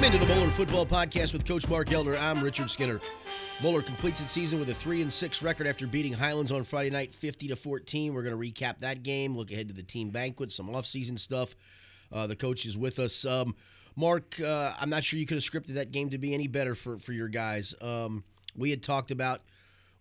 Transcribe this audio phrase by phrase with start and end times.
[0.00, 2.16] Welcome into the Moeller Football Podcast with Coach Mark Elder.
[2.16, 3.00] I'm Richard Skinner.
[3.62, 6.88] Moeller completes its season with a three and six record after beating Highlands on Friday
[6.88, 8.14] night, fifty to fourteen.
[8.14, 11.54] We're going to recap that game, look ahead to the team banquet, some offseason stuff.
[12.10, 13.26] Uh, the coach is with us.
[13.26, 13.54] Um,
[13.94, 16.74] Mark, uh, I'm not sure you could have scripted that game to be any better
[16.74, 17.74] for for your guys.
[17.82, 18.24] Um,
[18.56, 19.42] we had talked about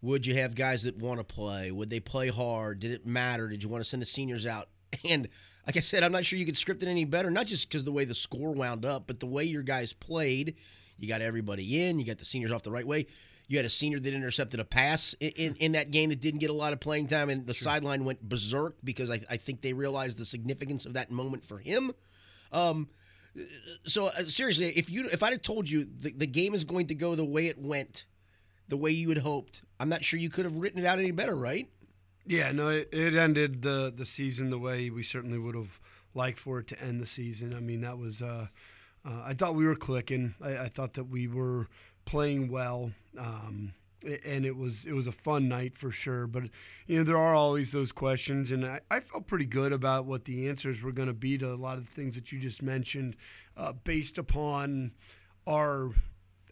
[0.02, 1.72] would you have guys that want to play?
[1.72, 2.80] Would they play hard?
[2.80, 3.50] Did it matter?
[3.50, 4.70] Did you want to send the seniors out?
[5.08, 5.28] And
[5.70, 7.84] like I said, I'm not sure you could script it any better, not just because
[7.84, 10.56] the way the score wound up, but the way your guys played.
[10.98, 13.06] You got everybody in, you got the seniors off the right way.
[13.48, 16.40] You had a senior that intercepted a pass in, in, in that game that didn't
[16.40, 17.66] get a lot of playing time, and the sure.
[17.66, 21.60] sideline went berserk because I, I, think they realized the significance of that moment for
[21.60, 21.92] him.
[22.52, 22.90] Um,
[23.86, 26.88] so uh, seriously, if you if I'd have told you the, the game is going
[26.88, 28.06] to go the way it went,
[28.70, 31.12] the way you had hoped, I'm not sure you could have written it out any
[31.12, 31.68] better, right?
[32.30, 35.80] Yeah, no, it, it ended the the season the way we certainly would have
[36.14, 37.56] liked for it to end the season.
[37.56, 38.22] I mean, that was.
[38.22, 38.48] Uh,
[39.04, 40.36] uh, I thought we were clicking.
[40.40, 41.70] I, I, thought that we were
[42.06, 43.74] playing well, um,
[44.24, 46.28] and it was it was a fun night for sure.
[46.28, 46.44] But
[46.86, 50.26] you know, there are always those questions, and I, I felt pretty good about what
[50.26, 52.62] the answers were going to be to a lot of the things that you just
[52.62, 53.16] mentioned,
[53.58, 54.92] uh, based upon
[55.48, 55.90] our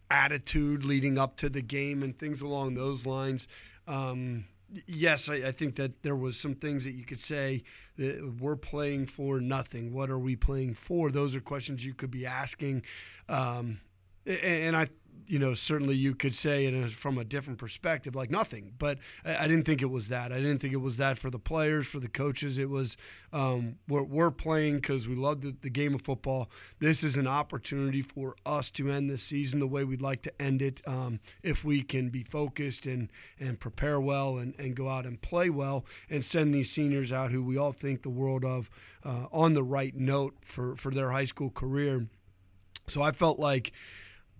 [0.10, 3.48] attitude leading up to the game and things along those lines.
[3.88, 4.46] Um,
[4.86, 7.64] yes, I, I, think that there was some things that you could say
[7.98, 9.94] that we're playing for nothing.
[9.94, 11.12] What are we playing for?
[11.12, 12.84] Those are questions you could be asking.
[13.30, 13.80] Um,
[14.26, 14.88] and, and I
[15.26, 18.74] you know, certainly you could say it from a different perspective, like nothing.
[18.78, 20.32] But I, I, didn't think it was that.
[20.32, 22.58] I didn't think it was that for the players, for the coaches.
[22.58, 22.98] It was
[23.34, 26.50] um, we're, we're playing because we love the, the, game of football.
[26.80, 30.42] This is an opportunity for us to end this season the way we'd like to
[30.42, 30.82] end it.
[30.88, 35.22] Um, if we can be focused and and prepare well and, and go out and
[35.22, 38.70] play well and send these seniors out who we all think the world of
[39.04, 42.08] uh, on the right note for for their high school career.
[42.88, 43.74] So I felt like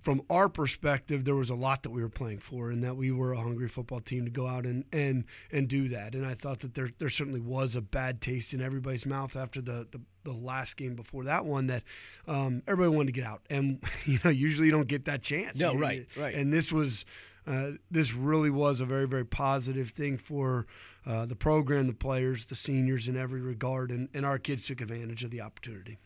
[0.08, 3.12] from our perspective, there was a lot that we were playing for, and that we
[3.12, 6.16] were a hungry football team to go out and and and do that.
[6.16, 9.60] And I thought that there there certainly was a bad taste in everybody's mouth after
[9.60, 11.84] the the, the last game before that one that
[12.26, 15.60] um, everybody wanted to get out, and you know usually you don't get that chance.
[15.60, 16.34] No, right, right.
[16.34, 17.04] And this was.
[17.46, 20.68] Uh, this really was a very, very positive thing for
[21.06, 24.82] uh, the program, the players, the seniors in every regard, and, and our kids took
[24.82, 25.98] advantage of the opportunity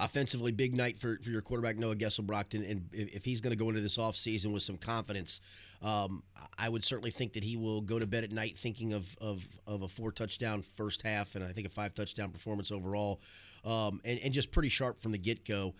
[0.00, 2.54] offensively, big night for, for your quarterback, Noah Gesselbrock.
[2.54, 5.40] And if he's going to go into this offseason with some confidence,
[5.82, 6.22] um,
[6.58, 9.46] I would certainly think that he will go to bed at night thinking of, of,
[9.66, 13.20] of a four touchdown first half and I think a five touchdown performance overall,
[13.64, 15.74] um, and, and just pretty sharp from the get go.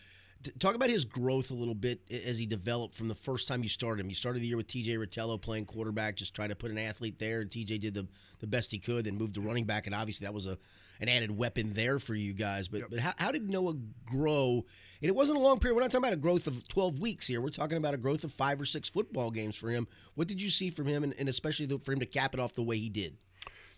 [0.59, 3.69] Talk about his growth a little bit as he developed from the first time you
[3.69, 4.09] started him.
[4.09, 7.19] You started the year with TJ Rotella playing quarterback, just trying to put an athlete
[7.19, 8.07] there, and TJ did the,
[8.39, 10.57] the best he could, then moved to running back, and obviously that was a
[11.01, 12.69] an added weapon there for you guys.
[12.69, 12.91] But yep.
[12.91, 13.75] but how, how did Noah
[14.05, 14.65] grow?
[15.01, 15.75] And it wasn't a long period.
[15.75, 17.41] We're not talking about a growth of 12 weeks here.
[17.41, 19.89] We're talking about a growth of five or six football games for him.
[20.15, 22.53] What did you see from him, and, and especially for him to cap it off
[22.53, 23.17] the way he did?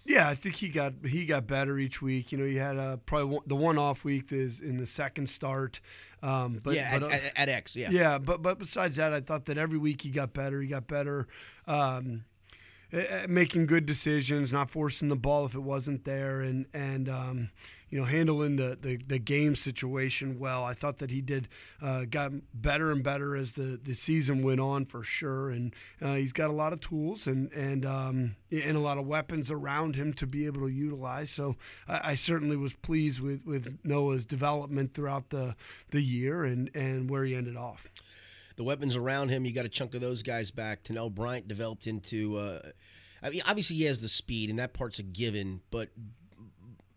[0.05, 2.33] Yeah, I think he got he got better each week.
[2.33, 5.29] You know, he had a probably one, the one off week is in the second
[5.29, 5.81] start.
[6.23, 8.19] Um, but yeah, but, at, uh, at, at, X, yeah, yeah.
[8.19, 10.61] But but besides that, I thought that every week he got better.
[10.61, 11.29] He got better.
[11.67, 12.25] Um,
[13.29, 17.51] making good decisions, not forcing the ball if it wasn't there, and and um,
[17.93, 20.65] you know handling the, the, the game situation well.
[20.65, 21.47] I thought that he did
[21.83, 26.15] uh, got better and better as the, the season went on for sure, and uh,
[26.15, 29.95] he's got a lot of tools and and um, and a lot of weapons around
[29.95, 31.31] him to be able to utilize.
[31.31, 35.55] So I, I certainly was pleased with with Noah's development throughout the
[35.91, 37.91] the year and and where he ended off
[38.57, 39.45] the weapons around him.
[39.45, 40.83] You got a chunk of those guys back.
[40.83, 42.39] Tanel Bryant developed into.
[42.39, 42.71] Uh,
[43.23, 45.61] I mean, obviously he has the speed, and that part's a given.
[45.71, 45.91] But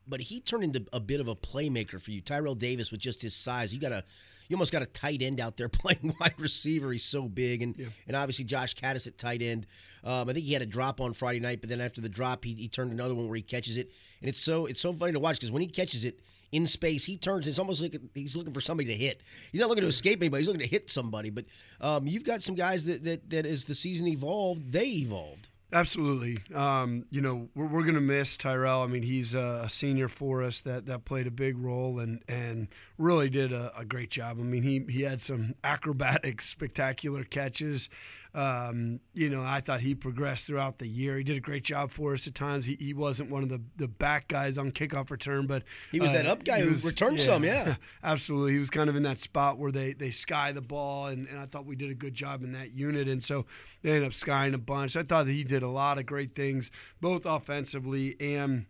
[0.07, 2.21] but he turned into a bit of a playmaker for you.
[2.21, 3.73] Tyrell Davis with just his size.
[3.73, 4.03] You got a
[4.47, 6.91] you almost got a tight end out there playing wide receiver.
[6.91, 7.87] He's so big, and yeah.
[8.07, 9.67] and obviously Josh Caddis at tight end.
[10.03, 12.45] Um, I think he had a drop on Friday night, but then after the drop,
[12.45, 15.13] he, he turned another one where he catches it, and it's so it's so funny
[15.13, 16.19] to watch because when he catches it,
[16.51, 17.03] in space.
[17.05, 17.47] He turns.
[17.47, 19.21] It's almost like he's looking for somebody to hit.
[19.51, 20.41] He's not looking to escape anybody.
[20.41, 21.29] He's looking to hit somebody.
[21.29, 21.45] But
[21.81, 25.49] um, you've got some guys that, that that as the season evolved, they evolved.
[25.73, 26.39] Absolutely.
[26.53, 28.81] Um, you know, we're, we're going to miss Tyrell.
[28.81, 32.67] I mean, he's a senior for us that, that played a big role and, and
[32.97, 34.37] really did a, a great job.
[34.39, 37.89] I mean, he, he had some acrobatic, spectacular catches.
[38.35, 41.17] Um, you know, I thought he progressed throughout the year.
[41.17, 42.65] He did a great job for us at times.
[42.65, 46.09] He, he wasn't one of the, the back guys on kickoff return, but he was
[46.09, 47.45] uh, that up guy who was, returned yeah, some.
[47.45, 48.51] Yeah, absolutely.
[48.51, 51.39] He was kind of in that spot where they they sky the ball, and, and
[51.39, 53.07] I thought we did a good job in that unit.
[53.07, 53.45] And so
[53.83, 54.97] they ended up skying a bunch.
[54.97, 58.65] I thought that he did a lot of great things, both offensively and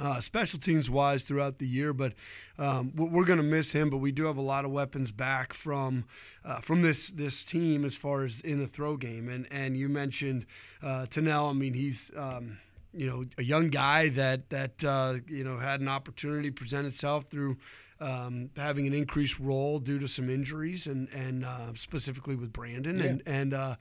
[0.00, 2.14] uh, special teams wise throughout the year, but
[2.58, 3.90] um, we're going to miss him.
[3.90, 6.06] But we do have a lot of weapons back from
[6.44, 9.28] uh, from this this team as far as in the throw game.
[9.28, 10.46] And and you mentioned
[10.82, 11.46] uh, Tennell.
[11.46, 12.58] I mean, he's um,
[12.94, 17.26] you know a young guy that that uh, you know had an opportunity present itself
[17.30, 17.58] through.
[18.02, 22.98] Um, having an increased role due to some injuries and and uh, specifically with Brandon
[22.98, 23.04] yeah.
[23.04, 23.76] and and uh,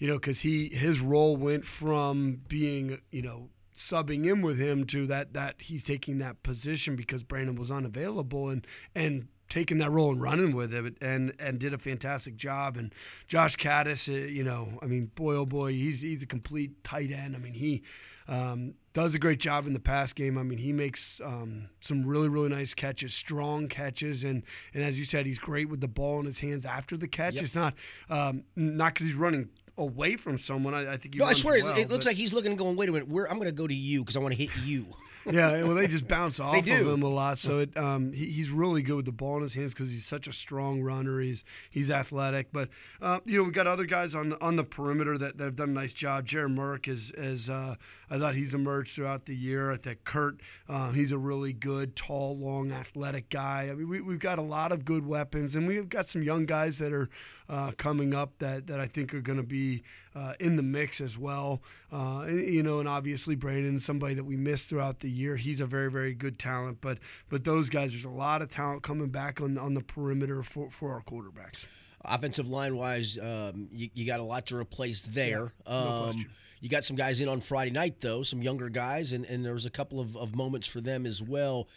[0.00, 3.48] you know because he his role went from being you know
[3.80, 8.50] subbing in with him to that that he's taking that position because Brandon was unavailable
[8.50, 12.76] and and taking that role and running with it and and did a fantastic job.
[12.76, 12.94] And
[13.26, 17.10] Josh Caddis uh, you know I mean boy oh boy he's he's a complete tight
[17.10, 17.34] end.
[17.34, 17.82] I mean he
[18.28, 20.36] um, does a great job in the pass game.
[20.36, 24.24] I mean he makes um, some really really nice catches strong catches.
[24.24, 24.42] And
[24.74, 27.36] and as you said he's great with the ball in his hands after the catch.
[27.36, 27.44] Yep.
[27.44, 27.74] it's not
[28.10, 29.48] um, not because he's running
[29.80, 30.74] away from someone.
[30.74, 31.16] I, I think.
[31.16, 32.76] no, I swear, well, it looks like he's looking and going.
[32.76, 34.50] Wait a minute, where I'm going to go to you because I want to hit
[34.64, 34.86] you.
[35.26, 37.38] Yeah, well, they just bounce off of him a lot.
[37.38, 40.06] So it, um, he, he's really good with the ball in his hands because he's
[40.06, 41.20] such a strong runner.
[41.20, 42.52] He's he's athletic.
[42.52, 42.68] But
[43.00, 45.56] uh, you know, we got other guys on the, on the perimeter that, that have
[45.56, 46.26] done a nice job.
[46.26, 47.74] Jared Murk is is uh,
[48.10, 49.70] I thought he's emerged throughout the year.
[49.70, 53.68] I think Kurt, uh, he's a really good, tall, long, athletic guy.
[53.70, 56.46] I mean, we, we've got a lot of good weapons, and we've got some young
[56.46, 57.08] guys that are
[57.48, 59.82] uh, coming up that that I think are going to be
[60.14, 61.62] uh, in the mix as well.
[61.92, 65.36] Uh, and, you know, and obviously Brandon, somebody that we missed throughout the year.
[65.36, 66.78] He's a very, very good talent.
[66.80, 66.98] But
[67.28, 70.70] but those guys, there's a lot of talent coming back on on the perimeter for
[70.70, 71.66] for our quarterbacks.
[72.02, 75.52] Offensive line wise, um, you, you, got a lot to replace there.
[75.66, 76.26] Yeah, no um,
[76.60, 79.52] you got some guys in on Friday night though, some younger guys, and, and there
[79.52, 81.68] was a couple of, of moments for them as well.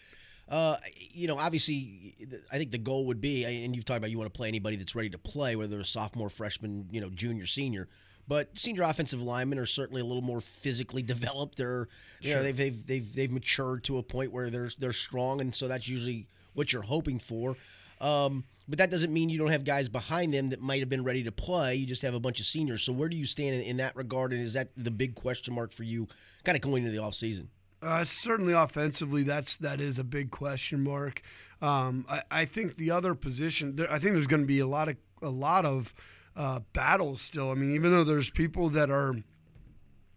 [0.47, 0.75] Uh,
[1.11, 2.15] you know, obviously,
[2.51, 4.75] I think the goal would be, and you've talked about you want to play anybody
[4.75, 7.87] that's ready to play, whether they're a sophomore, freshman, you know, junior, senior.
[8.27, 11.57] But senior offensive linemen are certainly a little more physically developed.
[11.57, 11.87] They're,
[12.21, 12.37] you sure.
[12.37, 15.67] know, they've, they've they've they've matured to a point where they're they're strong, and so
[15.67, 17.55] that's usually what you're hoping for.
[17.99, 21.03] Um, but that doesn't mean you don't have guys behind them that might have been
[21.03, 21.75] ready to play.
[21.75, 22.83] You just have a bunch of seniors.
[22.83, 24.31] So where do you stand in, in that regard?
[24.31, 26.07] And is that the big question mark for you,
[26.43, 27.47] kind of going into the offseason?
[27.81, 31.21] Uh, certainly offensively, that's that is a big question mark.
[31.61, 34.67] Um, I, I, think the other position, there, I think there's going to be a
[34.67, 35.93] lot of a lot of
[36.35, 37.51] uh, battles still.
[37.51, 39.15] I mean, even though there's people that are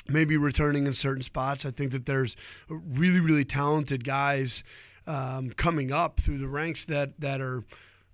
[0.09, 2.37] maybe returning in certain spots, I think that there's
[2.69, 4.63] really, really talented guys
[5.07, 7.65] um, coming up through the ranks that that are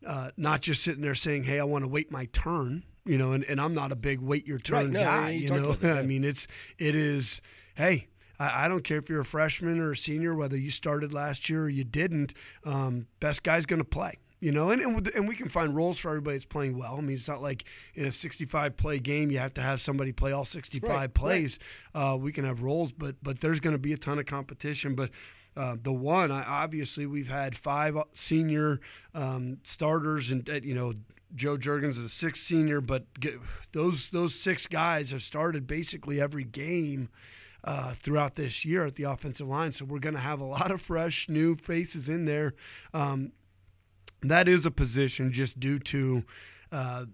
[0.06, 3.32] uh, not just sitting there saying, "Hey, I want to wait my turn," you know.
[3.32, 5.76] And, and I'm not a big wait your turn right, no, guy, you, you know.
[5.98, 6.46] I mean, it's
[6.78, 7.40] it is,
[7.74, 8.08] hey.
[8.44, 11.62] I, don't care if you're a freshman or a senior, whether you started last year
[11.62, 12.34] or you didn't.
[12.64, 15.98] Um, best guy's going to play you know, and, and and we can find roles
[15.98, 16.96] for everybody that's playing well.
[16.98, 20.10] I mean, it's not like in a 65 play game you have to have somebody
[20.10, 21.60] play all 65 right, plays.
[21.94, 22.14] Right.
[22.14, 24.96] Uh, we can have roles, but but there's going to be a ton of competition.
[24.96, 25.10] But
[25.56, 28.80] uh, the one, I, obviously, we've had five senior
[29.14, 30.94] um, starters, and uh, you know,
[31.36, 33.34] Joe Jurgens is a sixth senior, but get,
[33.70, 37.10] those those six guys have started basically every game.
[37.64, 39.70] Uh, throughout this year at the offensive line.
[39.70, 42.54] So we're going to have a lot of fresh, new faces in there.
[42.92, 43.30] Um,
[44.22, 46.24] that is a position just due to
[46.70, 47.06] uh,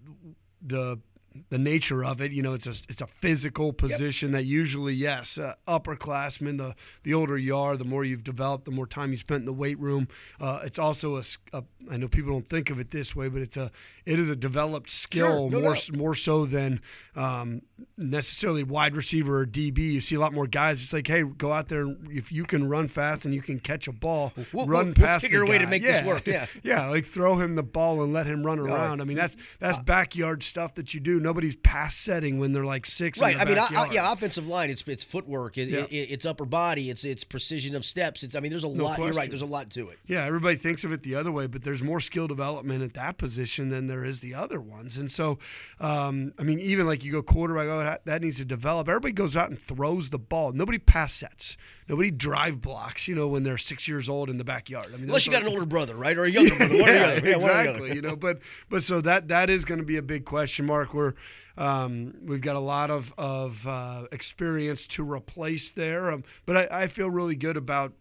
[0.61, 0.99] the
[1.49, 2.31] the nature of it.
[2.31, 4.39] You know, it's a it's a physical position yep.
[4.39, 6.57] that usually, yes, uh, upperclassmen.
[6.57, 9.45] The the older you are, the more you've developed, the more time you spent in
[9.45, 10.07] the weight room.
[10.39, 11.63] Uh, it's also a, a.
[11.89, 13.71] I know people don't think of it this way, but it's a
[14.05, 15.95] it is a developed skill sure, no more doubt.
[15.95, 16.81] more so than
[17.15, 17.61] um,
[17.97, 19.77] necessarily wide receiver or DB.
[19.77, 20.81] You see a lot more guys.
[20.81, 21.95] It's like, hey, go out there.
[22.09, 25.23] If you can run fast and you can catch a ball, we'll, run we'll, past.
[25.23, 26.01] We'll figure a way to make yeah.
[26.01, 26.25] this work.
[26.25, 29.01] Yeah, yeah, like throw him the ball and let him run around.
[29.01, 31.19] I mean, that's that's uh, backyard stuff that you do.
[31.29, 33.21] Nobody's pass setting when they're like six.
[33.21, 33.39] Right.
[33.39, 34.71] I mean, I, yeah, offensive line.
[34.71, 35.59] It's it's footwork.
[35.59, 36.89] It, it, it's upper body.
[36.89, 38.23] It's it's precision of steps.
[38.23, 38.35] It's.
[38.35, 38.95] I mean, there's a no lot.
[38.95, 39.03] Question.
[39.03, 39.29] You're right.
[39.29, 39.99] There's a lot to it.
[40.07, 40.25] Yeah.
[40.25, 43.69] Everybody thinks of it the other way, but there's more skill development at that position
[43.69, 44.97] than there is the other ones.
[44.97, 45.37] And so,
[45.79, 48.89] um, I mean, even like you go quarterback, oh, that needs to develop.
[48.89, 50.51] Everybody goes out and throws the ball.
[50.51, 51.57] Nobody pass sets.
[51.87, 53.07] Nobody drive blocks.
[53.07, 54.87] You know, when they're six years old in the backyard.
[54.87, 56.75] I mean, unless you got an older brother, right, or a younger brother.
[56.75, 57.95] yeah, yeah, exactly.
[57.95, 60.93] you know, but but so that that is going to be a big question mark.
[60.93, 61.08] Where
[61.57, 66.83] um, we've got a lot of of uh, experience to replace there, um, but I,
[66.83, 67.93] I feel really good about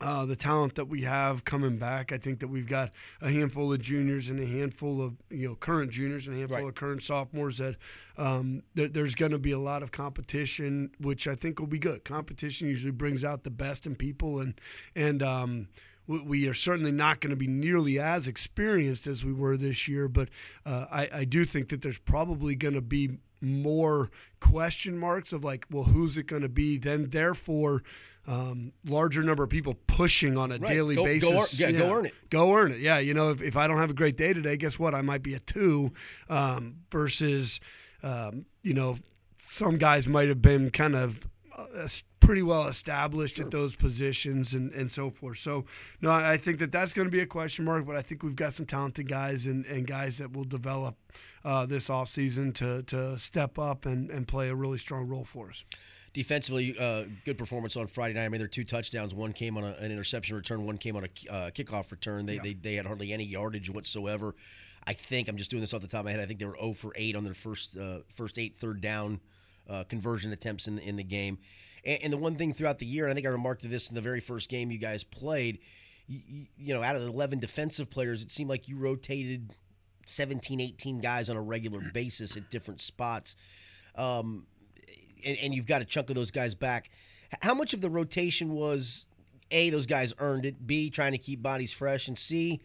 [0.00, 2.12] uh, the talent that we have coming back.
[2.12, 2.90] I think that we've got
[3.20, 6.58] a handful of juniors and a handful of you know current juniors and a handful
[6.58, 6.68] right.
[6.68, 7.76] of current sophomores that
[8.18, 11.78] um, there, there's going to be a lot of competition, which I think will be
[11.78, 12.04] good.
[12.04, 14.54] Competition usually brings out the best in people, and
[14.94, 15.68] and um,
[16.06, 20.08] we are certainly not going to be nearly as experienced as we were this year.
[20.08, 20.28] But
[20.66, 25.44] uh, I, I do think that there's probably going to be more question marks of
[25.44, 26.78] like, well, who's it going to be?
[26.78, 27.82] Then therefore.
[28.26, 30.66] Um, larger number of people pushing on a Right.
[30.72, 31.60] daily Go- go basis.
[31.60, 32.14] ear- yeah, go earn it.
[32.30, 32.80] Go earn it.
[32.80, 34.94] Yeah, you know, if, if I don't have a great day today, guess what?
[34.94, 35.92] I might be a two
[36.30, 37.60] um, versus,
[38.02, 38.96] um, you know,
[39.38, 44.54] some guys might have been kind of uh, es- pretty well established at those positions
[44.54, 45.38] and, and so forth.
[45.38, 45.64] So,
[46.00, 48.36] no, I think that that's going to be a question mark, but I think we've
[48.36, 50.96] got some talented guys and, and guys that will develop
[51.44, 55.50] uh, this offseason to, to step up and, and play a really strong role for
[55.50, 55.64] us.
[56.12, 58.26] Defensively, uh, good performance on Friday night.
[58.26, 59.12] I mean, there are two touchdowns.
[59.12, 60.64] One came on a, an interception return.
[60.64, 62.24] One came on a uh, kickoff return.
[62.24, 64.36] They, they they had hardly any yardage whatsoever.
[64.86, 66.20] I think I'm just doing this off the top of my head.
[66.20, 69.18] I think they were 0 for 8 on their first uh, first eight third down
[69.68, 71.38] uh, conversion attempts in the, in the game.
[71.84, 73.88] And, and the one thing throughout the year, and I think I remarked to this
[73.88, 75.58] in the very first game you guys played.
[76.06, 79.52] You, you know, out of the 11 defensive players, it seemed like you rotated
[80.06, 83.36] 17, 18 guys on a regular basis at different spots.
[83.96, 84.46] Um,
[85.24, 86.90] and, and you've got a chunk of those guys back.
[87.42, 89.06] How much of the rotation was
[89.50, 92.60] A, those guys earned it, B, trying to keep bodies fresh, and C,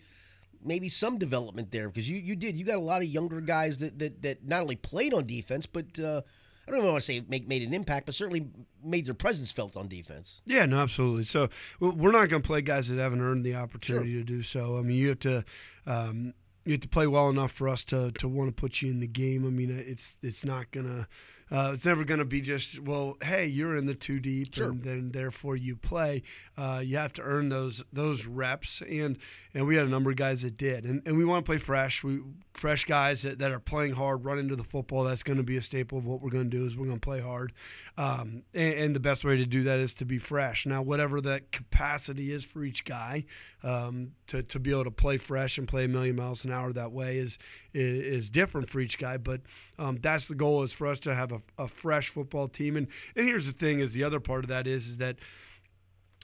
[0.63, 1.88] maybe some development there?
[1.88, 2.56] Because you, you did.
[2.56, 5.65] You got a lot of younger guys that, that, that not only played on defense,
[5.65, 6.22] but uh,
[6.69, 8.47] I don't even want to say make, made an impact, but certainly
[8.83, 10.43] made their presence felt on defense.
[10.45, 11.23] Yeah, no, absolutely.
[11.23, 11.49] So
[11.79, 14.77] we're not going to play guys that haven't earned the opportunity to do so.
[14.77, 15.43] I mean, you have to
[15.88, 16.35] um,
[16.65, 18.99] you have to play well enough for us to to want to put you in
[18.99, 19.47] the game.
[19.47, 21.07] I mean, it's it's not gonna.
[21.51, 23.18] Uh, it's never going to be just well.
[23.24, 24.70] Hey, you're in the two deep, Sure.
[24.70, 26.22] and then therefore you play.
[26.58, 29.18] Uh, you have to earn those those reps, and
[29.53, 31.58] and we had a number of guys that did, and, and we want to play
[31.58, 32.03] fresh.
[32.03, 32.20] We
[32.53, 35.06] fresh guys that, that are playing hard, run into the football.
[35.06, 36.65] That's going to be a staple of what we're going to do.
[36.65, 37.53] Is we're going to play hard,
[37.98, 40.65] um, and, and the best way to do that is to be fresh.
[40.68, 43.25] Now, whatever that capacity is for each guy,
[43.63, 46.72] um, to to be able to play fresh and play a million miles an hour
[46.74, 47.39] that way is
[47.74, 49.18] is, is different for each guy.
[49.18, 49.41] But
[49.79, 52.75] um, that's the goal is for us to have a, a fresh football team.
[52.75, 55.17] And and here's the thing: is the other part of that is is that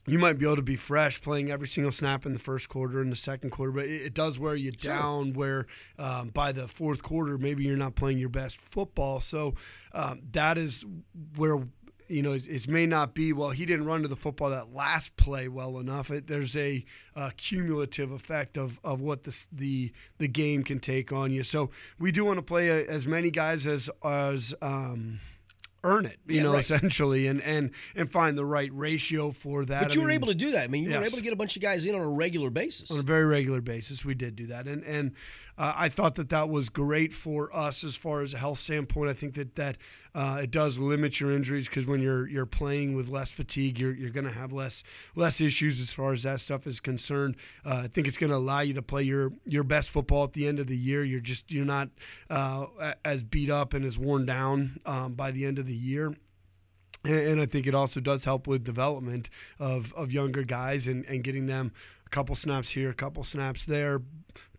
[0.08, 3.02] you might be able to be fresh playing every single snap in the first quarter
[3.02, 5.34] and the second quarter, but it, it does wear you down.
[5.34, 5.66] Where
[5.98, 9.20] um, by the fourth quarter, maybe you're not playing your best football.
[9.20, 9.56] So
[9.94, 10.86] um, that is
[11.36, 11.58] where
[12.08, 13.34] you know it, it may not be.
[13.34, 16.12] Well, he didn't run to the football that last play well enough.
[16.12, 16.84] It, there's a,
[17.16, 21.44] uh cumulative effect of, of what this, the the game can take on you.
[21.44, 21.70] So
[22.00, 24.54] we do want to play a, as many guys as as.
[24.62, 25.20] Um,
[25.88, 26.62] earn it, you Yeah, know, right.
[26.62, 29.84] essentially, and and and find the right ratio for that.
[29.84, 30.64] But I you were mean, able to do that.
[30.64, 32.50] I mean, you were able to get a bunch of guys in on a regular
[32.50, 32.90] basis.
[32.90, 34.04] on a very regular basis.
[34.04, 35.12] We did do that, and and
[35.58, 39.10] uh, I thought that that was great for us as far as a health standpoint.
[39.10, 39.78] I think that that
[40.14, 43.94] uh, it does limit your injuries because when you're you're playing with less fatigue, you're
[43.94, 44.84] you're going to have less
[45.16, 47.36] less issues as far as that stuff is concerned.
[47.66, 50.34] Uh, I think it's going to allow you to play your your best football at
[50.34, 51.04] the end of the year.
[51.04, 51.90] You're just you're not
[52.30, 52.66] uh,
[53.04, 56.14] as beat up and as worn down um, by the end of the year.
[57.06, 61.06] And, and I think it also does help with development of, of younger guys and,
[61.06, 61.72] and getting them
[62.06, 64.02] a couple snaps here, a couple snaps there.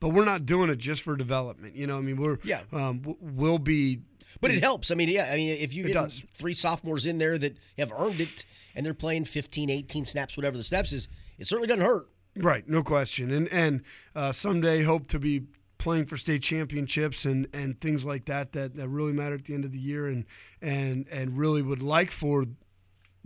[0.01, 1.77] But we're not doing it just for development.
[1.77, 2.63] You know, I mean, we're Yeah.
[2.73, 4.01] um, we'll be
[4.41, 4.91] But it helps.
[4.91, 5.31] I mean, yeah.
[5.33, 8.95] I mean, if you get three sophomores in there that have earned it and they're
[8.95, 12.09] playing 15, 18 snaps, whatever the snaps is, it certainly doesn't hurt.
[12.37, 13.31] Right, no question.
[13.31, 13.83] And and
[14.15, 15.45] uh, someday hope to be
[15.79, 19.55] playing for state championships and, and things like that, that that really matter at the
[19.55, 20.25] end of the year and
[20.61, 22.45] and and really would like for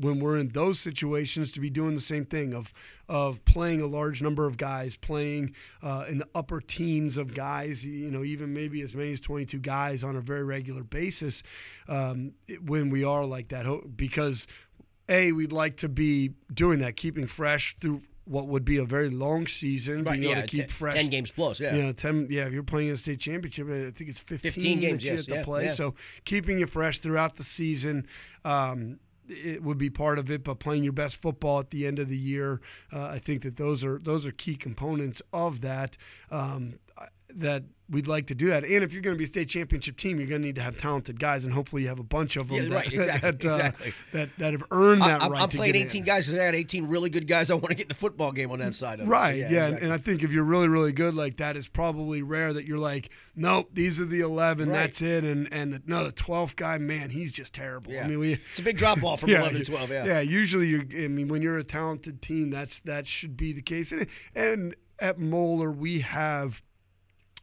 [0.01, 2.73] when we're in those situations to be doing the same thing of
[3.09, 7.85] of playing a large number of guys, playing uh, in the upper teens of guys,
[7.85, 11.43] you know, even maybe as many as 22 guys on a very regular basis
[11.89, 12.33] um,
[12.65, 13.67] when we are like that.
[13.97, 14.47] Because
[15.09, 19.11] a we'd like to be doing that, keeping fresh through what would be a very
[19.11, 21.59] long season, being able to keep ten- fresh 10 games plus.
[21.59, 21.75] Yeah.
[21.75, 22.29] you know, ten.
[22.31, 25.03] Yeah, if you're playing in a state championship, I think it's 15, 15 games, that
[25.03, 25.65] you yes, have to yeah, play.
[25.65, 25.71] yeah.
[25.73, 28.07] So keeping it fresh throughout the season.
[28.45, 31.99] Um, it would be part of it, but playing your best football at the end
[31.99, 32.61] of the year,
[32.93, 35.97] uh, I think that those are those are key components of that.
[36.31, 36.75] Um,
[37.29, 39.97] that we'd like to do that, and if you're going to be a state championship
[39.97, 42.37] team, you're going to need to have talented guys, and hopefully you have a bunch
[42.37, 43.93] of them Yeah, that, right, exactly, that, uh, exactly.
[44.13, 45.43] that that have earned that I, am right.
[45.43, 46.07] I'm to playing get 18 in.
[46.07, 48.33] guys because I got 18 really good guys I want to get in the football
[48.33, 49.05] game on that side of it.
[49.07, 49.37] So, Right.
[49.37, 49.45] yeah.
[49.45, 49.85] and- exactly.
[49.85, 52.79] And I think if you're really, really good like that, it's probably rare that you're
[52.79, 54.77] like, nope, these are the 11, Right.
[54.77, 55.25] that's it.
[55.25, 57.93] And and the, no, the 12th guy, man, he's just terrible.
[57.93, 58.05] Yeah.
[58.05, 58.33] I mean, we.
[58.35, 59.91] it's a big drop off from 11 to 12.
[59.91, 60.05] Yeah.
[60.05, 60.21] Yeah.
[60.21, 60.87] Usually, you.
[61.05, 63.91] I mean, when you're a talented team, that's that should be the case.
[63.93, 66.63] And, and at Moeller, we have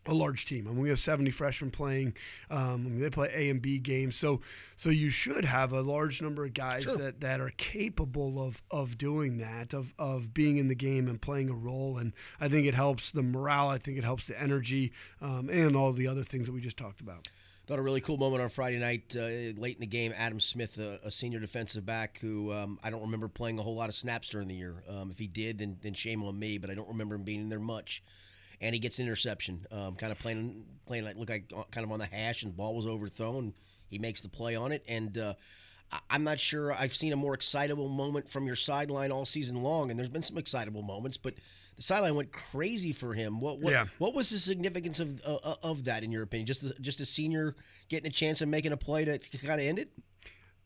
[0.08, 0.68] a large team.
[0.68, 2.16] I mean, we have 70 freshmen playing.
[2.50, 4.42] Um, I mean, they play A and B games, so
[4.76, 6.98] so you should have a large number of guys Sure.
[6.98, 11.22] that, that are capable of of doing that, of of being in the game and
[11.22, 11.98] playing a role.
[11.98, 13.68] And I think it helps the morale.
[13.70, 16.78] I think it helps the energy um, and all the other things that we just
[16.78, 17.28] talked about.
[17.66, 19.24] Thought a really cool moment on Friday night, uh,
[19.60, 20.14] late in the game.
[20.16, 23.76] Adam Smith, a, a senior defensive back who um, I don't remember playing a whole
[23.76, 24.84] lot of snaps during the year.
[24.90, 27.42] Um, if he did, then, then shame on me, but I don't remember him being
[27.42, 28.02] in there much.
[28.62, 31.86] And he gets an interception, um, kind of playing, playing like look like uh, kind
[31.86, 33.54] of on the hash, and the ball was overthrown.
[33.88, 35.34] He makes the play on it, and uh,
[36.10, 39.90] I'm not sure I've seen a more excitable moment from your sideline all season long.
[39.92, 41.36] And there's been some excitable moments, but
[41.76, 43.40] the sideline went crazy for him.
[43.40, 43.86] What what, Yeah.
[44.00, 46.48] what was the significance of uh, of that in your opinion?
[46.48, 47.56] Just the, just a senior
[47.90, 49.92] getting a chance of making a play to, kind of end it.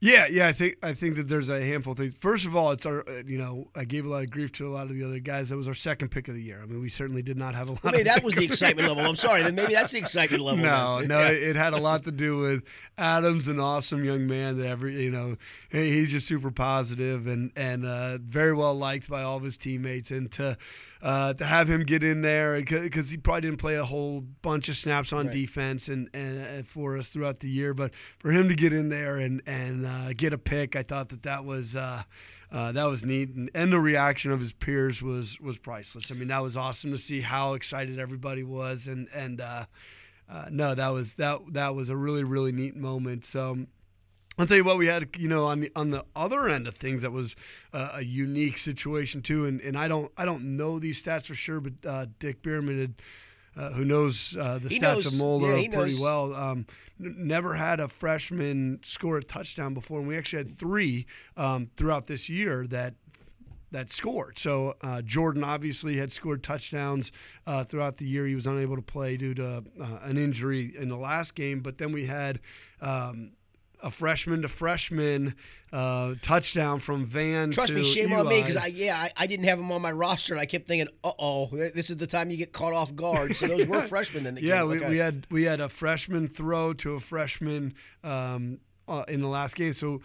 [0.03, 2.15] Yeah, yeah, I think I think that there's a handful of things.
[2.20, 4.67] First of all, it's our uh, you know I gave a lot of grief to
[4.67, 5.50] a lot of the other guys.
[5.50, 6.60] That was our second pick of the year.
[6.60, 7.84] I mean, we certainly did not have a lot.
[7.86, 9.05] Maybe that was the excitement level.
[9.08, 9.43] I'm sorry.
[9.43, 10.63] Then maybe that's the excitement level.
[10.63, 11.08] No, then.
[11.10, 11.29] no, Yeah.
[11.29, 12.63] it had a lot to do with
[12.98, 15.38] Adam's an awesome young man that every you know
[15.72, 20.10] he's just super positive and and uh, very well liked by all of his teammates
[20.10, 20.58] and to
[21.03, 24.67] uh, to have him get in there because he probably didn't play a whole bunch
[24.70, 25.34] of snaps on Right.
[25.36, 28.89] defense and, and uh, for us throughout the year, but for him to get in
[28.89, 31.76] there and and uh, get a pick, I thought that that was.
[31.76, 32.04] Uh,
[32.52, 36.12] uh, that was neat, and, and the reaction of his peers was was priceless.
[36.12, 39.66] I mean, that was awesome to see how excited everybody was, and and uh,
[40.30, 43.26] uh, no, that was that that was a really really neat moment.
[43.26, 43.66] So.
[44.38, 46.76] I'll tell you what we had, you know, on the on the other end of
[46.76, 47.36] things that was
[47.74, 51.36] uh, a unique situation too, and, and I don't I don't know these stats for
[51.36, 52.94] sure, but uh, Dick Bierman had,
[53.58, 55.05] uh, who knows uh, the He stats knows.
[55.08, 56.00] of Moeller Yeah, pretty knows.
[56.00, 56.65] well, um,
[57.00, 61.05] n- never had a freshman score a touchdown before, and we actually had three
[61.38, 62.96] um, throughout this year that
[63.72, 64.38] that scored.
[64.38, 67.12] So uh, Jordan obviously had scored touchdowns
[67.48, 68.27] uh, throughout the year.
[68.27, 71.77] He was unable to play due to uh, an injury in the last game, but
[71.77, 72.39] then we had.
[72.81, 73.31] Um,
[73.84, 75.36] a freshman to freshman
[75.74, 77.52] uh, touchdown from Van.
[77.52, 79.92] Trust me, shame on me because I yeah I, I didn't have him on my
[79.92, 82.96] roster and I kept thinking, uh oh, this is the time you get caught off
[82.96, 83.36] guard.
[83.36, 84.38] So those were freshmen then.
[84.42, 84.90] Yeah, we, Okay.
[84.90, 87.74] we had we had a freshman throw to a freshman
[88.04, 89.74] um, uh, in the last game.
[89.74, 90.02] So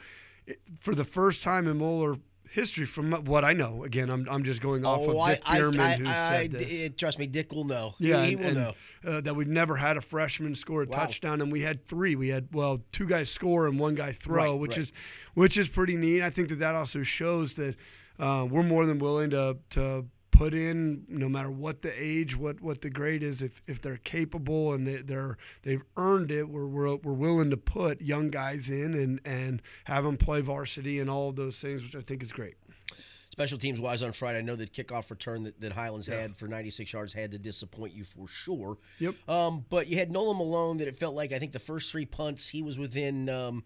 [0.47, 2.17] it, for the first time in Moeller
[2.57, 5.53] history, from what I know, again, I'm, I'm just going off Oh, of Dick I,
[5.57, 6.91] I, Bierman I, who said this.
[6.97, 7.95] Trust me, Dick will know.
[7.99, 8.73] He- yeah, he, and- will know.
[9.07, 10.99] Uh, that we've never had a freshman score a Wow.
[10.99, 12.17] touchdown, and we had three.
[12.17, 14.79] We had well, two guys score and one guy throw, Right, which right.
[14.79, 14.93] is
[15.35, 16.23] which is pretty neat.
[16.23, 17.77] I think that that also shows that
[18.19, 22.61] uh, we're more than willing to to put in no matter what the age, what
[22.61, 23.43] what the grade is.
[23.43, 27.57] If if they're capable and they, they're they've earned it, we're, we're we're willing to
[27.57, 31.83] put young guys in and and have them play varsity and all of those things,
[31.83, 32.55] which I think is great.
[33.31, 36.49] Special teams wise on Friday, I know the kickoff return that, that Highlands had for
[36.49, 38.79] 96 yards had to disappoint you for sure.
[38.99, 39.15] Yep.
[39.29, 42.07] Um, but you had Nolan Malone that it felt like I think the first three
[42.07, 43.65] punts he was within um,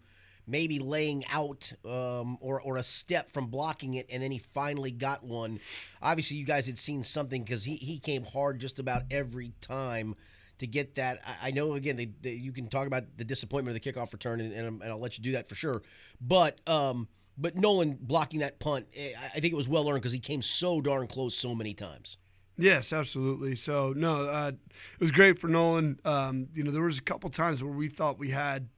[0.51, 4.91] maybe laying out um, or or a step from blocking it, and then he finally
[4.91, 5.59] got one.
[6.01, 10.15] Obviously, you guys had seen something because he he came hard just about every time.
[10.57, 13.75] To get that, I I know again, they, they, you can talk about the disappointment
[13.75, 15.81] of the kickoff return, and, and, and I'll let you do that for sure.
[16.21, 20.01] But um, but Nolan blocking that punt, eh, I I think it was well earned
[20.01, 22.17] because he came so darn close so many times.
[22.57, 23.55] Yes, absolutely.
[23.55, 25.99] So no, uh, it was great for Nolan.
[26.05, 28.69] Um, you know, there was a couple times where we thought we had,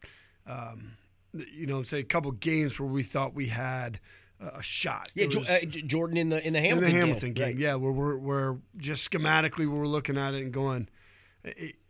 [0.48, 0.94] um,
[1.34, 4.00] you know, say a couple games where we thought we had
[4.40, 5.12] a shot.
[5.16, 7.58] Yeah, was- uh, Jordan in the in the in Hamilton the Hamilton game, right.
[7.58, 10.90] yeah, where we're, we're just schematically we're looking at it and going.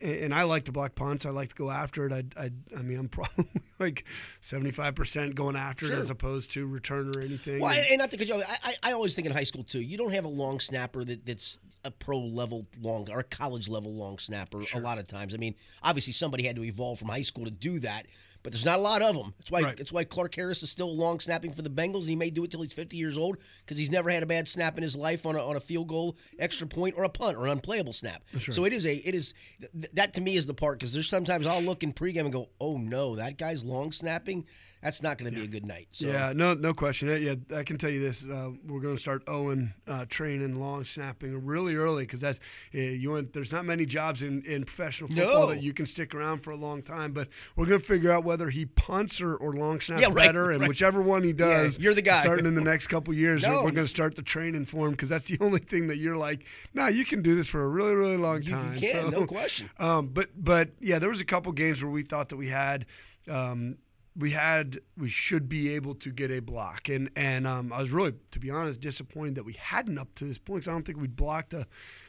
[0.01, 1.27] And I like to block punts.
[1.27, 2.11] I like to go after it.
[2.11, 3.45] I, I, I mean, I'm probably
[3.79, 4.03] like
[4.41, 7.59] 75% going after it as opposed to return or anything.
[7.59, 9.43] Well, And- and not to cut you off, I, I I always think in high
[9.43, 9.79] school too.
[9.81, 13.69] You don't have a long snapper that, that's a pro level long or a college
[13.69, 14.61] level long snapper.
[14.73, 15.53] A lot of times, I mean,
[15.83, 18.07] obviously somebody had to evolve from high school to do that,
[18.43, 19.33] but there's not a lot of them.
[19.39, 19.77] That's why Right.
[19.77, 22.01] that's why Clark Harris is still long snapping for the Bengals.
[22.01, 24.25] And he may do it till he's 50 years old because he's never had a
[24.27, 27.09] bad snap in his life on a, on a field goal, extra point, or a
[27.09, 28.23] punt or an unplayable snap.
[28.51, 31.07] So it is a it is th- that to me is the part because there's
[31.09, 34.45] sometimes I'll look in pregame and go, oh no, that guy's long snapping.
[34.83, 35.87] That's not going to be a good night.
[35.91, 36.07] So.
[36.07, 37.09] Yeah, no, no question.
[37.09, 40.59] Uh, Yeah, I can tell you this: uh, we're going to start Owen uh, training
[40.59, 42.39] long snapping really early because that's
[42.75, 43.31] uh, you want.
[43.33, 45.47] There's not many jobs in, in professional football No.
[45.53, 47.13] that you can stick around for a long time.
[47.13, 50.17] But we're going to figure out whether he punts or, or long snaps Yeah, right,
[50.27, 50.67] better, and right.
[50.69, 52.21] whichever one he does, you're the guy.
[52.21, 53.63] Starting in the next couple years, No.
[53.63, 56.17] we're going to start the training for him because that's the only thing that you're
[56.17, 58.79] like, nah, you can do this for a really, really long You time.
[58.79, 59.69] can, So, no question.
[59.79, 62.85] um, but but yeah, there was a couple games where we thought that we had.
[63.29, 63.77] Um,
[64.15, 66.87] we had we should be able to get a block.
[66.89, 70.25] And and um, I was really to be honest disappointed that we hadn't up to
[70.25, 71.65] this point because I don't think we'd blocked a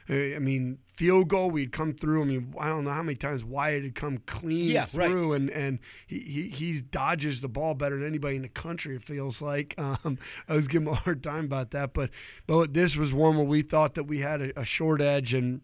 [0.09, 1.51] I mean field goal.
[1.51, 2.23] We'd come through.
[2.23, 5.09] I mean I don't know how many times Wyatt had come clean Yeah, right.
[5.09, 8.97] through and and he, he he dodges the ball better than anybody in the country
[8.97, 9.75] it feels like.
[10.05, 12.11] Um, I was giving him a hard time about that but
[12.47, 15.61] but this was one where we thought that we had a, a short edge and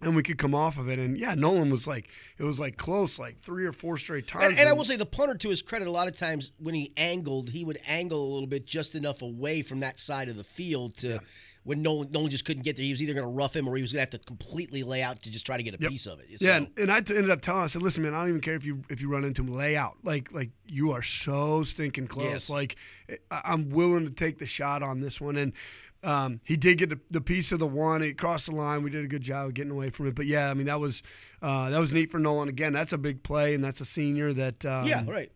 [0.00, 0.98] and we could come off of it.
[0.98, 2.08] And yeah, Nolan was like,
[2.38, 4.46] it was like close, like three or four straight times.
[4.46, 6.74] And, and I will say the punter, to his credit, a lot of times when
[6.74, 10.36] he angled, he would angle a little bit just enough away from that side of
[10.36, 11.08] the field to.
[11.08, 11.18] Yeah.
[11.64, 13.76] When Nolan, Nolan just couldn't get there, he was either going to rough him or
[13.76, 15.78] he was going to have to completely lay out to just try to get a
[15.78, 15.90] yep.
[15.90, 16.40] piece of it.
[16.40, 16.46] So.
[16.46, 18.40] Yeah, and, and I ended up telling him, I said, "Listen, man, I don't even
[18.40, 19.98] care if you if you run into him, lay out.
[20.02, 22.30] Like like you are so stinking close.
[22.30, 22.48] Yes.
[22.48, 22.76] Like
[23.30, 25.52] I'm willing to take the shot on this one." And
[26.04, 28.02] um, he did get the, piece of the one.
[28.02, 28.82] It crossed the line.
[28.82, 30.14] We did a good job of getting away from it.
[30.14, 31.02] But yeah, I mean that was
[31.42, 32.48] uh, that was neat for Nolan.
[32.48, 35.32] Again, that's a big play, and that's a senior that um, yeah, right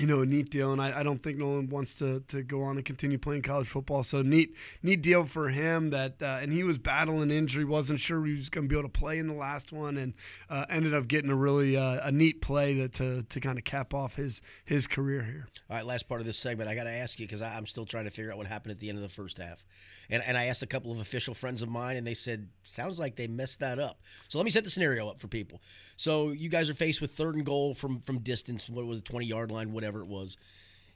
[0.00, 0.72] you know, a neat deal.
[0.72, 3.68] And I, I, don't think Nolan wants to, to go on and continue playing college
[3.68, 4.02] football.
[4.02, 8.24] So neat, neat deal for him that, uh, and he was battling injury, wasn't sure
[8.24, 10.14] he was going to be able to play in the last one, and
[10.48, 13.64] uh, ended up getting a really uh, a neat play that, to to kind of
[13.64, 15.46] cap off his his career here.
[15.68, 17.84] All right, last part of this segment, I got to ask you because I'm still
[17.84, 19.66] trying to figure out what happened at the end of the first half,
[20.08, 22.98] and and I asked a couple of official friends of mine, and they said sounds
[22.98, 24.00] like they messed that up.
[24.28, 25.60] So let me set the scenario up for people.
[25.96, 29.04] So you guys are faced with third and goal from from distance, what was it,
[29.04, 30.36] 20 yard line, whatever whatever it was.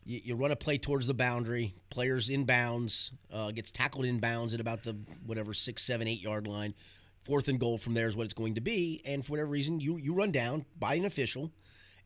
[0.05, 1.75] You, you run a play towards the boundary.
[1.91, 6.23] Players in bounds, uh, gets tackled in bounds at about the whatever six, seven, eight
[6.23, 6.75] yard line.
[7.23, 9.01] Fourth and goal from there is what it's going to be.
[9.07, 11.51] And for whatever reason, you you run down by an official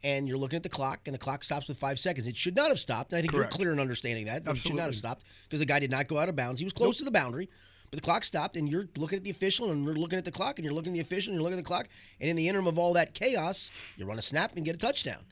[0.05, 2.29] and you're looking at the clock, and the clock stops with five seconds.
[2.29, 3.13] It should not have stopped.
[3.13, 3.53] And I think Correct.
[3.53, 4.47] you're clear in understanding that.
[4.47, 4.61] Absolutely.
[4.61, 6.61] It should not have stopped because the guy did not go out of bounds.
[6.61, 6.99] He was close nope.
[6.99, 7.49] to the boundary,
[7.91, 10.31] but the clock stopped, and you're looking at the official, and you're looking at the
[10.31, 11.89] clock, and you're looking at the official, and you're looking at the clock.
[12.21, 14.79] And in the interim of all that chaos, you run a snap and get a
[14.79, 15.25] touchdown.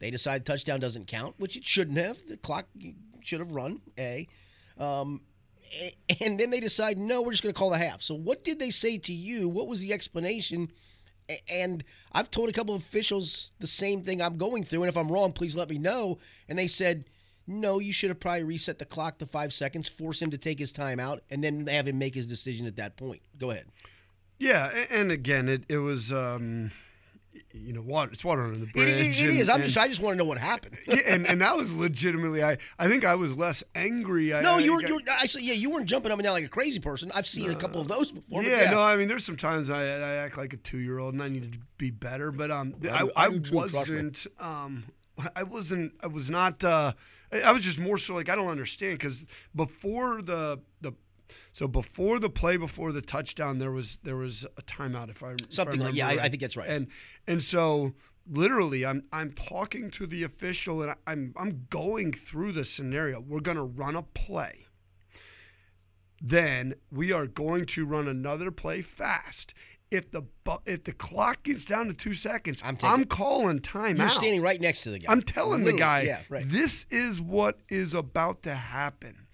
[0.00, 2.26] They decide touchdown doesn't count, which it shouldn't have.
[2.26, 2.66] The clock
[3.22, 4.26] should have run, A.
[4.78, 5.20] Um,
[6.20, 8.02] and then they decide, no, we're just going to call the half.
[8.02, 9.48] So, what did they say to you?
[9.48, 10.70] What was the explanation?
[11.48, 14.82] And I've told a couple of officials the same thing I'm going through.
[14.82, 16.18] And if I'm wrong, please let me know.
[16.48, 17.04] And they said,
[17.46, 20.58] no, you should have probably reset the clock to five seconds, force him to take
[20.58, 23.20] his time out, and then have him make his decision at that point.
[23.38, 23.66] Go ahead.
[24.38, 24.72] Yeah.
[24.90, 26.10] And again, it, it was.
[26.10, 26.70] Um
[27.52, 28.12] you know, water.
[28.12, 28.88] It's water under the bridge.
[28.88, 29.48] it, it and, is.
[29.48, 29.76] I'm just.
[29.76, 30.78] I just want to know what happened.
[30.86, 32.44] yeah, and, and that was legitimately.
[32.44, 34.32] I I think I was less angry.
[34.34, 34.84] I, no, you were.
[34.84, 36.78] I, you were I said, yeah, you weren't jumping up and down like a crazy
[36.78, 37.10] person.
[37.14, 38.42] I've seen uh, a couple of those before.
[38.42, 40.98] Yeah, yeah, no, I mean, there's some times I, I act like a two year
[40.98, 44.26] old and I needed to be better, but um, I, I, I wasn't.
[44.38, 44.84] Um,
[45.36, 45.92] I wasn't.
[46.02, 46.62] I was not.
[46.64, 46.92] Uh,
[47.32, 50.92] I was just more so like I don't understand because before the the
[51.52, 55.10] so before the play, before the touchdown, there was there was a timeout.
[55.10, 56.68] If I something if I like yeah, I, I, think that's right.
[56.68, 56.86] And
[57.26, 57.92] and so
[58.28, 63.20] literally, I'm I'm talking to the official and I'm I'm going through the scenario.
[63.20, 64.66] We're gonna run a play.
[66.20, 69.54] Then we are going to run another play fast.
[69.90, 70.22] If the
[70.66, 73.98] if the clock gets down to two seconds, I'm, I'm calling timeout.
[73.98, 75.10] You're standing right next to the guy.
[75.10, 76.44] I'm telling Literally, the guy, yeah, right.
[76.46, 79.26] this is what is about to happen.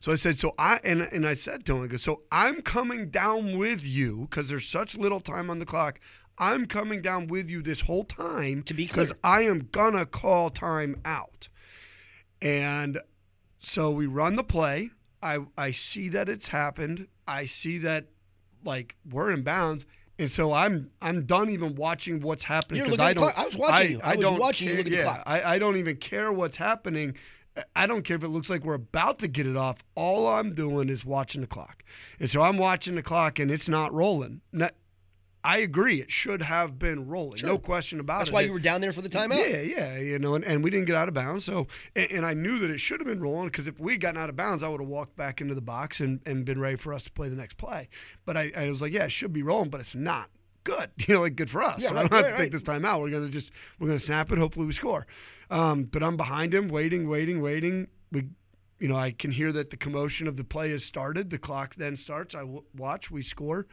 [0.00, 2.62] So I said, so I and and I said to him, I go, so I'm
[2.62, 6.00] coming down with you because there's such little time on the clock.
[6.38, 10.50] I'm coming down with you this whole time to be because I am gonna call
[10.50, 11.48] time out.
[12.42, 12.98] And
[13.60, 14.90] so we run the play.
[15.22, 17.08] I I see that it's happened.
[17.26, 18.06] I see that
[18.64, 19.86] like we're in bounds.
[20.18, 23.36] And so I'm I'm done even watching what's happening because I don't.
[23.36, 24.00] I was watching I, you.
[24.02, 25.22] I, I was watching care, you look at yeah, the clock.
[25.26, 27.16] I, I don't even care what's happening
[27.76, 29.78] I don't care if it looks like we're about to get it off.
[29.94, 31.84] All I'm doing is watching the clock.
[32.18, 34.40] And so I'm watching the clock and it's not rolling.
[34.52, 34.74] Not,
[35.44, 36.00] I agree.
[36.00, 37.36] It should have been rolling.
[37.36, 37.50] Sure.
[37.50, 38.32] No question about That's it.
[38.32, 39.48] That's why you were down there for the timeout?
[39.48, 39.98] Yeah, yeah.
[39.98, 41.44] You know, and, and we didn't get out of bounds.
[41.44, 44.20] So, and, and I knew that it should have been rolling because if we'd gotten
[44.20, 46.76] out of bounds, I would have walked back into the box and, and been ready
[46.76, 47.88] for us to play the next play.
[48.24, 50.30] But I, I was like, yeah, it should be rolling, but it's not
[50.64, 50.90] good.
[51.06, 51.82] You know, like good for us.
[51.82, 53.00] Yeah, so right, I don't have right, to take this time out.
[53.00, 54.38] We're gonna just we're gonna snap it.
[54.38, 55.06] Hopefully we score.
[55.50, 58.28] Um, but I'm behind him, waiting, waiting, waiting we
[58.78, 61.30] you know, I can hear that the commotion of the play has started.
[61.30, 62.34] The clock then starts.
[62.34, 63.10] I w- watch.
[63.10, 63.66] We score,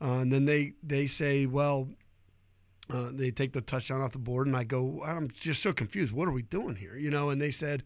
[0.00, 1.88] uh, and then they they say, "Well,
[2.88, 6.12] uh, they take the touchdown off the board," and I go, "I'm just so confused.
[6.12, 7.82] What are we doing here?" You know, and they said,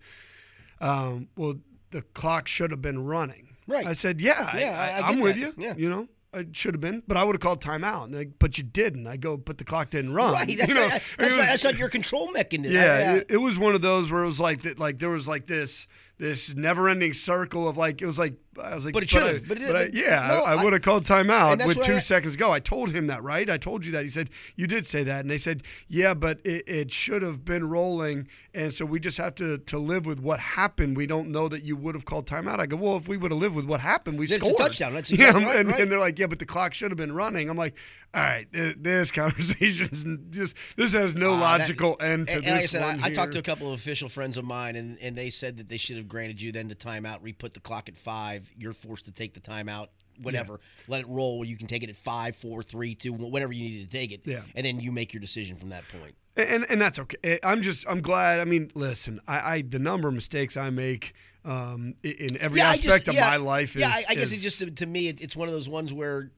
[0.81, 1.55] um, "Well,
[1.91, 3.87] the clock should have been running." Right.
[3.87, 5.55] I said, "Yeah, yeah, I, am with you.
[5.57, 5.75] Yeah.
[5.77, 8.15] You know, it should have been, but I would have called timeout.
[8.15, 9.07] Like, but you didn't.
[9.07, 10.35] I go, but the clock didn't run.
[10.35, 10.57] Right.
[10.59, 12.75] That's, you know, that's, was, that's not your control mechanism.
[12.75, 14.79] Yeah, It, it, was one of those where it was like that.
[14.79, 15.87] Like there was like this
[16.19, 19.49] this never-ending circle of like it was like I was like, but it should have.
[19.49, 22.51] But, but, I, yeah, no, I, I would have called timeout with two seconds ago.
[22.51, 23.49] I told him that, right?
[23.49, 24.05] I told you that.
[24.05, 27.45] He said you did say that, and they said, yeah, but it, it should have
[27.45, 30.97] been rolling, and so we just have to to live with what happened.
[30.97, 32.59] We don't know that you would have called timeout.
[32.59, 34.55] I go, well, if we would have lived with what happened, we it's scored.
[34.55, 34.95] a touchdown.
[34.95, 35.81] That's exactly yeah, right, and, right.
[35.81, 37.49] and, they're like, yeah, but the clock should have been running.
[37.49, 37.77] I'm like,
[38.15, 42.45] all right, this conversation is just this has no uh, logical that, end to and,
[42.45, 42.75] this.
[42.75, 44.77] And like I said, I, I, talked to a couple of official friends of mine,
[44.77, 47.55] and, and they said that they should have granted you then the timeout, re put
[47.55, 48.51] the clock at five.
[48.57, 49.89] You're forced to take the timeout
[50.21, 50.59] whatever.
[50.89, 51.45] Let it roll.
[51.45, 54.23] You can take it at five, four, three, two, whatever you need to take it.
[54.25, 54.41] Yeah.
[54.57, 56.15] And then you make your decision from that point.
[56.37, 57.39] and and that's okay.
[57.45, 58.41] I'm just I'm glad.
[58.41, 62.73] I mean, listen, I, I the number of mistakes I make um, in every I
[62.73, 63.81] aspect just- of yeah, my life is.
[63.83, 65.93] Yeah, I, I guess is- it's just to, me, it, it's one of those ones
[65.93, 66.31] where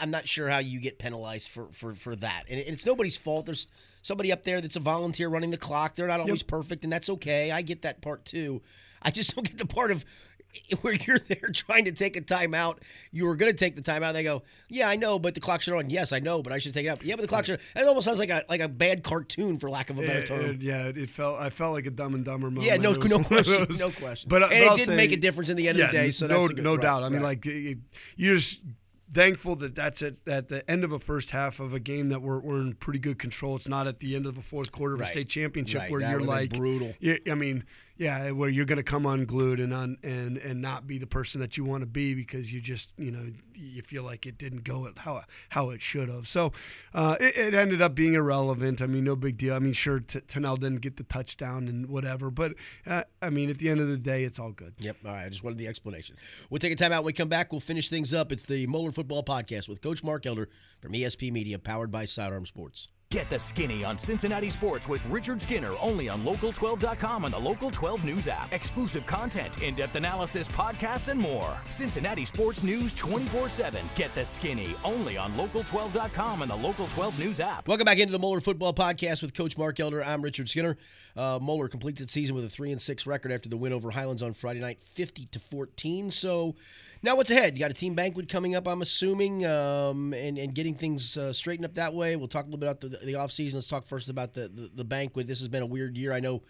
[0.00, 3.46] I'm not sure how you get penalized for for for that, and, it's nobody's fault.
[3.46, 3.68] There's
[4.02, 5.94] somebody up there that's a volunteer running the clock.
[5.94, 7.50] They're not always perfect, and that's okay.
[7.52, 8.62] I get that part too.
[9.02, 10.04] I just don't get the part of
[10.80, 12.78] where you're there trying to take a timeout.
[13.12, 14.14] You were going to take the timeout.
[14.14, 16.58] They go, "Yeah, I know, but the clock should on." Yes, I know, but I
[16.58, 17.04] should take it out.
[17.04, 17.60] Yeah, but the clock should.
[17.76, 20.26] It almost sounds like a like a bad cartoon, for lack of a better It-
[20.26, 20.40] term.
[20.46, 22.66] it- yeah, it felt I felt like a Dumb and Dumber moment.
[22.66, 24.28] Yeah, no, no question, no question.
[24.28, 25.84] But, uh, and but it I'll didn't say- make a difference in the end yeah,
[25.86, 26.10] of the day.
[26.10, 27.02] So no, that's a good, no right, doubt.
[27.04, 27.28] I mean, right.
[27.28, 27.78] like it-
[28.16, 28.60] you're just
[29.10, 32.20] thankful that that's at, at the end of a first half of a game that
[32.22, 33.56] we're, we're in pretty good control.
[33.56, 35.08] It's not at the end of the fourth quarter of Right.
[35.08, 36.92] a state championship Right, where that you're like brutal.
[37.00, 37.64] Yeah, I mean,
[37.98, 41.40] yeah, where you're going to come unglued and on and and not be the person
[41.40, 44.64] that you want to be because you just you know you feel like it didn't
[44.64, 46.28] go how how it should have.
[46.28, 46.52] So
[46.92, 48.82] uh, it, it ended up being irrelevant.
[48.82, 49.54] I mean, no big deal.
[49.54, 52.54] I mean, sure, T- didn't get the touchdown and whatever, but
[52.86, 54.74] uh, I mean, at the end of the day, it's all good.
[54.78, 54.96] Yep.
[55.04, 55.24] All right.
[55.24, 56.16] I just wanted the explanation.
[56.50, 57.02] We'll take a time out.
[57.02, 58.32] When we come back, we'll finish things up.
[58.32, 60.48] It's the Moeller Football Podcast with Coach Mark Elder
[60.80, 62.88] from ESP Media, powered by Sidearm Sports.
[63.12, 67.70] Get the skinny on Cincinnati sports with Richard Skinner only on Local12.com and the Local
[67.70, 68.52] 12 News app.
[68.52, 71.56] Exclusive content, in depth analysis, podcasts, and more.
[71.70, 73.86] Cincinnati sports news 24 7.
[73.94, 77.68] Get the skinny only on Local12.com and the Local 12 News app.
[77.68, 80.02] Welcome back into the Moeller Football Podcast with Coach Mark Elder.
[80.02, 80.76] I'm Richard Skinner.
[81.16, 83.92] Uh, Moeller completes its season with a three and six record after the win over
[83.92, 86.10] Highlands on Friday night, 50 to 14.
[86.10, 86.56] So
[87.06, 87.56] now what's ahead?
[87.56, 91.32] You got a team banquet coming up, I'm assuming, um, and and getting things uh,
[91.32, 92.16] straightened up that way.
[92.16, 93.54] We'll talk a little bit about the, the offseason.
[93.54, 95.28] Let's talk first about the, the the banquet.
[95.28, 96.12] This has been a weird year.
[96.12, 96.42] I know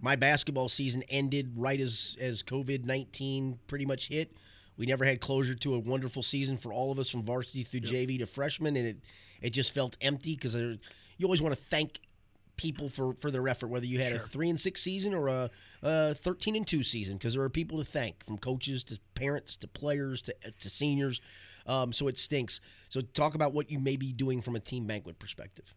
[0.00, 4.32] my basketball season ended right as as COVID 19 pretty much hit.
[4.76, 7.80] We never had closure to a wonderful season for all of us from varsity through
[7.80, 8.96] JV to freshman, and it
[9.42, 10.78] it just felt empty because you
[11.24, 11.98] always want to thank
[12.56, 15.50] people for for their effort, whether you had a three and six season or a,
[15.82, 19.56] a thirteen and two season, because there are people to thank, from coaches to parents
[19.56, 21.20] to players to to seniors.
[21.66, 22.60] Um, so it stinks.
[22.88, 25.74] So talk about what you may be doing from a team banquet perspective.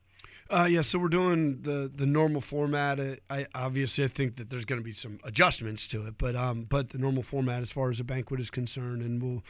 [0.52, 3.00] Uh, yeah, so we're doing the the normal format.
[3.00, 6.36] Uh, I obviously I think that there's going to be some adjustments to it, but
[6.36, 9.44] um, but the normal format as far as a banquet is concerned, and we'll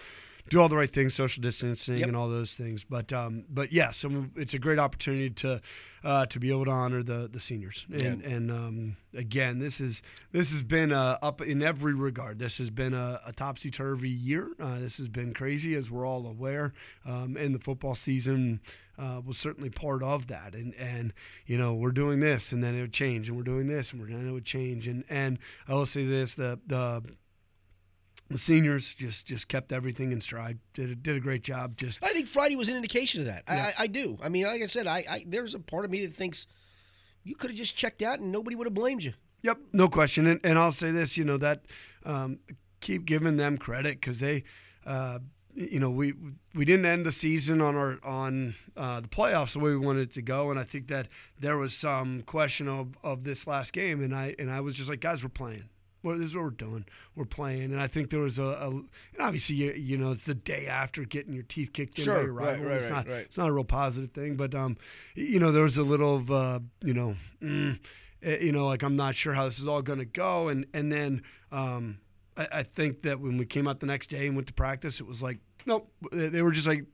[0.50, 2.08] do all the right things, social distancing Yep.
[2.08, 2.84] and all those things.
[2.84, 5.62] But um, but yes, it's a great opportunity to
[6.04, 7.86] uh, to be able to honor the the seniors.
[7.92, 12.40] And and um, again, this is this has been uh, up in every regard.
[12.40, 14.52] This has been a, a topsy turvy year.
[14.60, 16.74] Uh, this has been crazy, as we're all aware.
[17.06, 18.62] Um, and the football season
[18.98, 20.56] uh, was certainly part of that.
[20.56, 21.14] And and
[21.46, 24.02] you know we're doing this, and then it would change, and we're doing this, and
[24.02, 24.88] we're then it would change.
[24.88, 27.04] And and I will say this: the the
[28.30, 30.60] the seniors just just kept everything in stride.
[30.74, 31.78] Did a, did a great job.
[31.78, 33.44] Just I think Friday was an indication of that.
[33.48, 33.72] I, Yeah.
[33.78, 34.18] I, I do.
[34.24, 36.48] I mean, like I said, I, I there's a part of me that thinks
[37.24, 39.14] you could have just checked out and nobody would have blamed you.
[39.42, 40.28] Yep, no question.
[40.28, 41.64] And, and I'll say this, you know, that
[42.06, 42.40] um,
[42.82, 44.44] keep giving them credit because they,
[44.86, 45.20] uh,
[45.54, 46.14] you know, we
[46.54, 50.10] we didn't end the season on our on uh, the playoffs the way we wanted
[50.10, 51.08] it to go, and I think that
[51.40, 54.90] there was some question of, of this last game, and I and I was just
[54.90, 55.70] like, guys, we're playing.
[56.02, 56.86] Well, this is what we're doing.
[57.16, 60.24] We're playing, and I think there was a, a and obviously, you, you know, it's
[60.24, 62.66] the day after getting your teeth kicked in by your rival.
[62.66, 63.26] right, it's right, not, right.
[63.26, 64.78] it's not a real positive thing, but um,
[65.16, 67.78] you know, there was a little of uh, you know, mm,
[68.24, 70.66] eh, you know, like I'm not sure how this is all going to go, and
[70.74, 72.00] and then um,
[72.38, 75.02] I, I think that when we came out the next day and went to practice,
[75.02, 76.86] it was like, nope, they they were just like,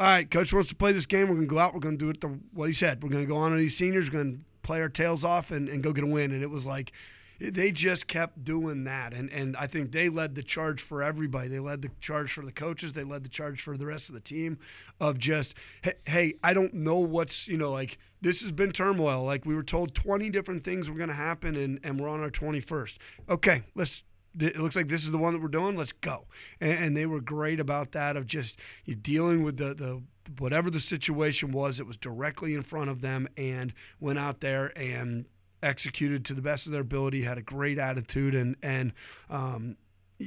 [0.00, 1.98] all right, coach wants to play this game, we're going to go out, we're going
[1.98, 4.10] to do it the what he said, we're going to go on to these seniors,
[4.10, 6.50] we're going to play our tails off and, and go get a win, and it
[6.50, 6.92] was like.
[7.40, 11.48] They just kept doing that, and, and I think they led the charge for everybody.
[11.48, 12.92] They led the charge for the coaches.
[12.92, 14.58] They led the charge for the rest of the team,
[15.00, 19.24] of just hey, hey I don't know what's you know like this has been turmoil.
[19.24, 22.20] Like we were told twenty different things were going to happen, and and we're on
[22.20, 22.98] our twenty first.
[23.28, 24.02] Okay, let's
[24.38, 25.76] it looks like this is the one that we're doing.
[25.76, 26.26] Let's go.
[26.60, 28.58] And, and they were great about that of just
[29.00, 30.02] dealing with the, the
[30.38, 31.78] whatever the situation was.
[31.78, 35.26] It was directly in front of them and went out there and
[35.64, 37.22] executed to the best of their ability.
[37.22, 38.92] Had a great attitude and and
[39.30, 39.76] um,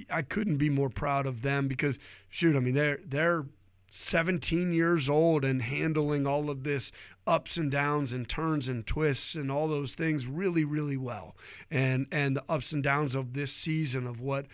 [0.10, 3.46] I couldn't be more proud of them because shoot, I mean they're they're
[3.92, 6.92] 17 years old and handling all of this
[7.26, 11.36] ups and downs and turns and twists and all those things really really well
[11.72, 14.46] and and the ups and downs of this season of what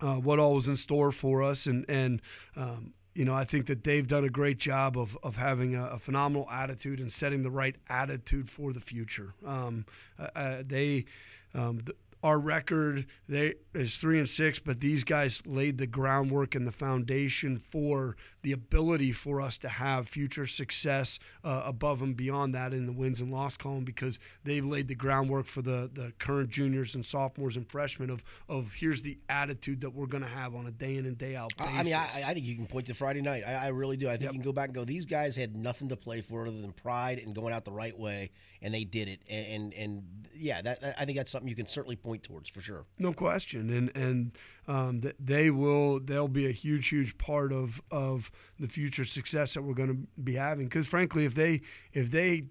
[0.00, 2.22] uh, what all was in store for us and and
[2.56, 5.86] um, you know I think that they've done a great job of of having a,
[5.86, 9.34] a phenomenal attitude and setting the right attitude for the future.
[9.44, 9.86] Um,
[10.20, 11.04] uh, uh, they
[11.52, 16.54] um, th- our record they is three and six, but these guys laid the groundwork
[16.54, 22.16] and the foundation for the ability for us to have future success uh, above and
[22.16, 25.90] beyond that in the wins and loss column because they've laid the groundwork for the
[25.92, 30.22] the current juniors and sophomores and freshmen of of here's the attitude that we're going
[30.22, 31.74] to have on a day in and day out basis.
[31.74, 33.42] I mean, I, I think you can point to Friday night.
[33.46, 34.06] I, I really do.
[34.08, 34.32] I think Yep.
[34.34, 34.84] you can go back and go.
[34.84, 37.96] These guys had nothing to play for other than pride and going out the right
[37.98, 39.20] way, and they did it.
[39.30, 40.02] And and, and
[40.34, 42.84] yeah, that, that- I think that's something you can certainly point towards for sure.
[42.98, 44.32] No question, and and
[44.66, 49.54] um, th- they will they'll be a huge huge part of of the future success
[49.54, 50.66] that we're going to be having.
[50.66, 52.44] Because frankly, if they if they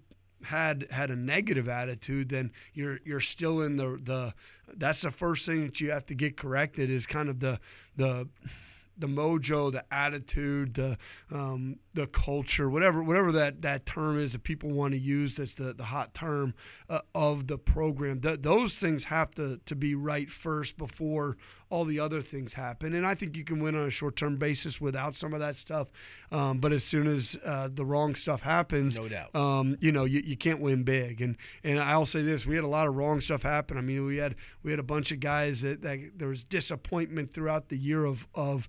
[0.44, 4.34] had had a negative attitude, then you're you're still in the the
[4.76, 7.58] that's the first thing that you have to get corrected is kind of the
[7.96, 8.28] the
[8.98, 10.98] the mojo, the attitude, the
[11.30, 15.36] um, the culture, whatever whatever that, that term is that people want to use.
[15.36, 16.54] That's the, the hot term
[16.88, 18.20] uh, of the program.
[18.20, 21.36] Th- those things have to to be right first before
[21.70, 22.94] all the other things happen.
[22.94, 25.54] And I think you can win on a short term basis without some of that
[25.56, 25.88] stuff.
[26.32, 29.34] Um, but as soon as uh, the wrong stuff happens, No doubt.
[29.36, 31.20] um, you know, you, you can't win big.
[31.20, 33.76] And and I'll say this: we had a lot of wrong stuff happen.
[33.76, 37.30] I mean, we had we had a bunch of guys that, that there was disappointment
[37.32, 38.68] throughout the year of of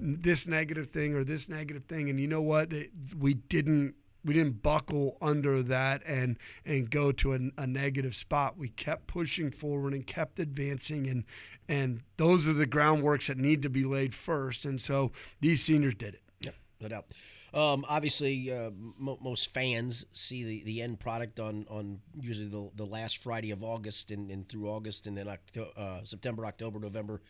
[0.00, 2.08] this negative thing or this negative thing.
[2.08, 2.70] And you know what?
[2.70, 3.94] They, we didn't
[4.28, 8.58] we didn't buckle under that and and go to a, a negative spot.
[8.58, 11.24] We kept pushing forward and kept advancing, and
[11.68, 14.64] and those are the groundworks that need to be laid first.
[14.64, 16.22] And so these seniors did it.
[16.42, 17.06] Yep, no doubt.
[17.54, 22.70] Um, obviously, uh, mo most fans see the, the end product on, on usually the,
[22.76, 26.78] the last Friday of August and, and through August and then Octo- uh, September, October,
[26.78, 27.22] November.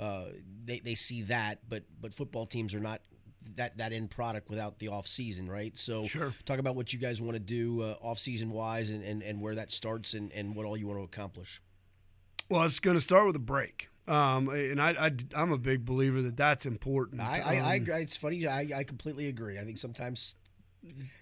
[0.00, 0.24] Uh,
[0.64, 3.00] they, they see that, but but football teams are not
[3.56, 5.76] that, that end product without the off season, right?
[5.78, 6.32] So Sure.
[6.44, 9.40] talk about what you guys want to do uh, off season wise and, and, and
[9.40, 11.62] where that starts and, and what all you want to accomplish.
[12.48, 13.88] Well, it's going to start with a break.
[14.08, 17.20] Um, and I, I, I'm a big believer that that's important.
[17.20, 17.94] I, I, I Um, agree.
[18.02, 18.46] It's funny.
[18.46, 19.58] I, I completely agree.
[19.58, 20.36] I think sometimes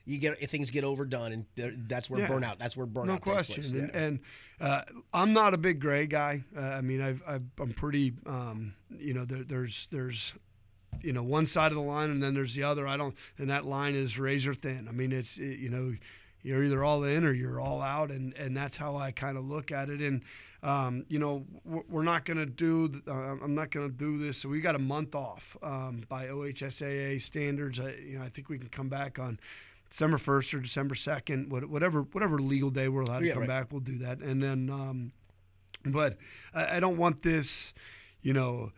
[0.06, 1.44] you get things get overdone, and
[1.86, 2.28] that's where Yeah.
[2.28, 2.58] burnout.
[2.58, 3.04] That's where burnout.
[3.06, 3.62] no takes question.
[3.62, 3.72] place.
[3.74, 4.20] And, and
[4.58, 6.44] uh, I'm not a big gray guy.
[6.56, 10.32] Uh, I mean, I've, I've, I'm pretty, um, you know, there, there's, there's,
[11.02, 12.86] you know, one side of the line and then there's the other.
[12.86, 14.86] I don't, and that line is razor thin.
[14.88, 15.94] I mean, it's, it, you know,
[16.42, 19.44] you're either all in or you're all out, and and that's how I kind of
[19.44, 20.00] look at it.
[20.00, 20.22] And
[20.62, 23.02] um, you know, we're not going to do.
[23.06, 24.38] Uh, I'm not going to do this.
[24.38, 27.78] So we got a month off um, by OHSAA standards.
[27.78, 29.38] I, you know, I think we can come back on.
[29.90, 33.48] December first or December second, whatever whatever legal day we're allowed to Yeah, come right.
[33.48, 34.20] back, we'll do that.
[34.20, 35.10] And then, um,
[35.84, 36.16] but
[36.54, 37.74] I, I don't want this,
[38.22, 38.70] you know,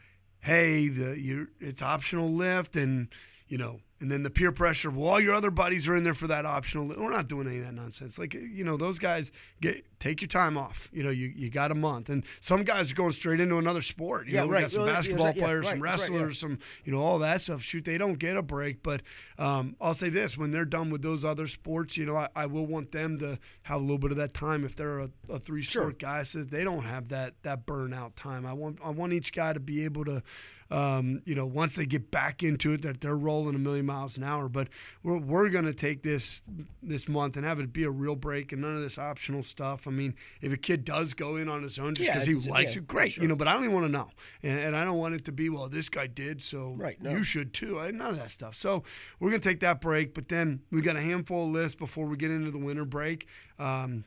[0.42, 3.08] hey, the you it's optional lift, and
[3.48, 4.90] you know, and then the peer pressure.
[4.90, 6.88] Well, all your other buddies are in there for that optional.
[6.88, 8.18] We're not doing any of that nonsense.
[8.18, 10.90] Like you know, those guys get take your time off.
[10.92, 13.80] You know, you, you got a month, and some guys are going straight into another
[13.80, 14.26] sport.
[14.26, 16.16] You Yeah, know, we got some Well, basketball yeah, players, some right, that's right, yeah.
[16.18, 17.62] wrestlers, some you know all that stuff.
[17.62, 18.82] Shoot, they don't get a break.
[18.82, 19.02] But
[19.38, 22.46] um, I'll say this: when they're done with those other sports, you know, I, I
[22.46, 24.64] will want them to have a little bit of that time.
[24.64, 25.92] If they're a, a three sport Sure.
[25.92, 28.44] guy, says they don't have that that burnout time.
[28.46, 30.22] I want I want each guy to be able to.
[30.72, 34.16] Um, you know, once they get back into it, that they're rolling a million miles
[34.16, 34.48] an hour.
[34.48, 34.68] But
[35.02, 36.40] we're, we're going to take this
[36.82, 39.86] this month and have it be a real break and none of this optional stuff.
[39.86, 42.50] I mean, if a kid does go in on his own just Yeah, because he
[42.50, 43.12] likes yeah, it, great.
[43.12, 43.22] sure.
[43.22, 44.08] You know, but I don't even want to know,
[44.42, 45.68] and, and I don't want it to be well.
[45.68, 47.10] This guy did, so Right, no.
[47.10, 47.78] you should too.
[47.78, 48.54] I, none of that stuff.
[48.54, 48.82] So
[49.20, 52.06] we're going to take that break, but then we got a handful of lists before
[52.06, 53.26] we get into the winter break.
[53.58, 54.04] Um,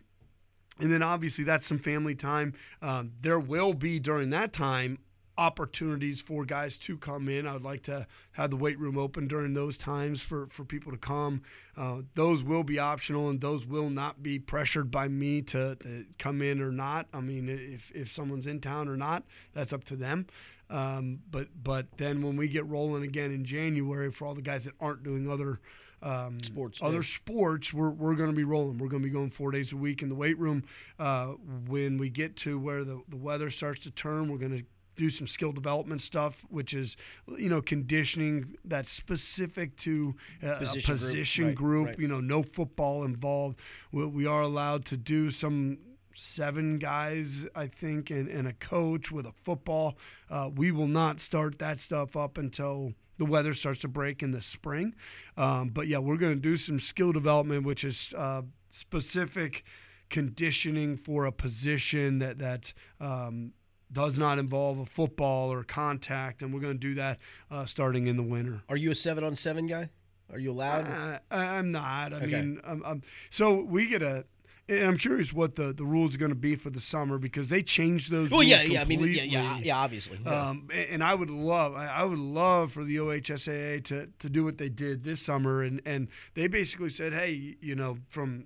[0.80, 2.54] and then obviously that's some family time.
[2.82, 4.98] Um, there will be during that time
[5.38, 7.48] opportunities for guys to come in.
[7.48, 10.92] I would like to have the weight room open during those times for, for people
[10.92, 11.42] to come.
[11.76, 16.06] Uh, those will be optional and those will not be pressured by me to, to
[16.18, 17.08] come in or not.
[17.14, 20.28] I mean, if, if someone's in town or not, that's up to them.
[20.70, 24.66] Um, but but then when we get rolling again in January for all the guys
[24.66, 25.60] that aren't doing other
[26.02, 27.04] um, Sports, other yeah.
[27.04, 28.78] sports, we're, we're going to be rolling.
[28.78, 30.64] We're going to be going four days a week in the weight room.
[31.00, 31.34] Uh,
[31.68, 34.64] when we get to where the, the weather starts to turn, we're going to
[34.96, 36.98] do some skill development stuff, which is,
[37.38, 41.88] you know, conditioning that's specific to uh, Position a group, position right, group.
[41.88, 42.00] right.
[42.00, 43.60] You know, no football involved.
[43.92, 45.78] We, we are allowed to do some
[46.16, 49.98] seven guys, I think, and, and a coach with a football.
[50.30, 54.32] Uh, we will not start that stuff up until the weather starts to break in
[54.32, 54.96] the spring.
[55.38, 59.64] Um, but yeah, we're going to do some skill development, which is uh, specific
[60.10, 63.54] conditioning for a position that that um,
[63.92, 67.20] does not involve a football or contact, and we're going to do that
[67.52, 68.62] uh, starting in the winter.
[68.70, 69.90] Are you a seven on seven guy?
[70.32, 70.86] Are you allowed?
[70.88, 72.14] Uh, I- I'm not.
[72.14, 72.28] I Okay.
[72.42, 74.26] mean, um, um, so we get a
[74.68, 77.50] and I'm curious what the, the rules are going to be for the summer because
[77.50, 78.32] they changed those.
[78.32, 78.82] Well, yeah, yeah.
[78.82, 79.78] I mean, yeah, yeah, yeah.
[79.78, 80.48] Obviously, yeah.
[80.50, 84.44] Um, and I would love, I I would love for the OHSAA to, to do
[84.44, 88.46] what they did this summer, and, and they basically said, hey, you know, from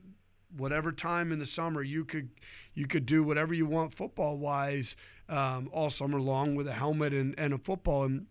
[0.58, 2.30] whatever time in the summer you could
[2.74, 4.96] you could do whatever you want football wise
[5.30, 8.26] um, all summer long with a helmet and, and a football and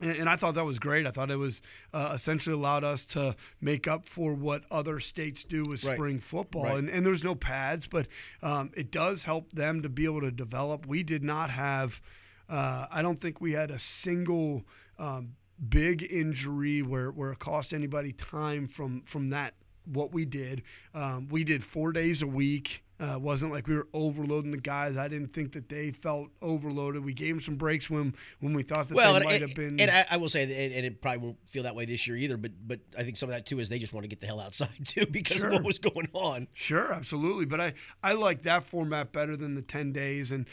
[0.00, 1.06] and, I thought that was great.
[1.06, 1.62] I thought it was
[1.94, 5.94] uh, essentially allowed us to make up for what other states do with Right.
[5.94, 6.64] spring football.
[6.64, 6.78] Right.
[6.78, 8.08] And, and there's no pads, but
[8.42, 10.86] um, it does help them to be able to develop.
[10.86, 12.00] We did not have,
[12.48, 14.64] uh, I don't think we had a single
[14.98, 15.34] um,
[15.68, 19.54] big injury where, where it cost anybody time from, from that,
[19.84, 20.62] what we did.
[20.94, 22.82] Um, we did four days a week.
[23.02, 24.96] Uh, it wasn't like we were overloading the guys.
[24.96, 27.04] I didn't think that they felt overloaded.
[27.04, 29.80] We gave them some breaks when when we thought that well, they might have been.
[29.80, 32.16] and I, I will say, that, and, it probably won't feel that way this year
[32.16, 32.36] either.
[32.36, 34.26] But but I think some of that too is they just want to get the
[34.26, 35.48] hell outside too because Sure.
[35.48, 36.46] of what was going on.
[36.52, 37.44] Sure, absolutely.
[37.44, 37.74] But I,
[38.04, 40.30] I like that format better than the 10 days.
[40.30, 40.46] And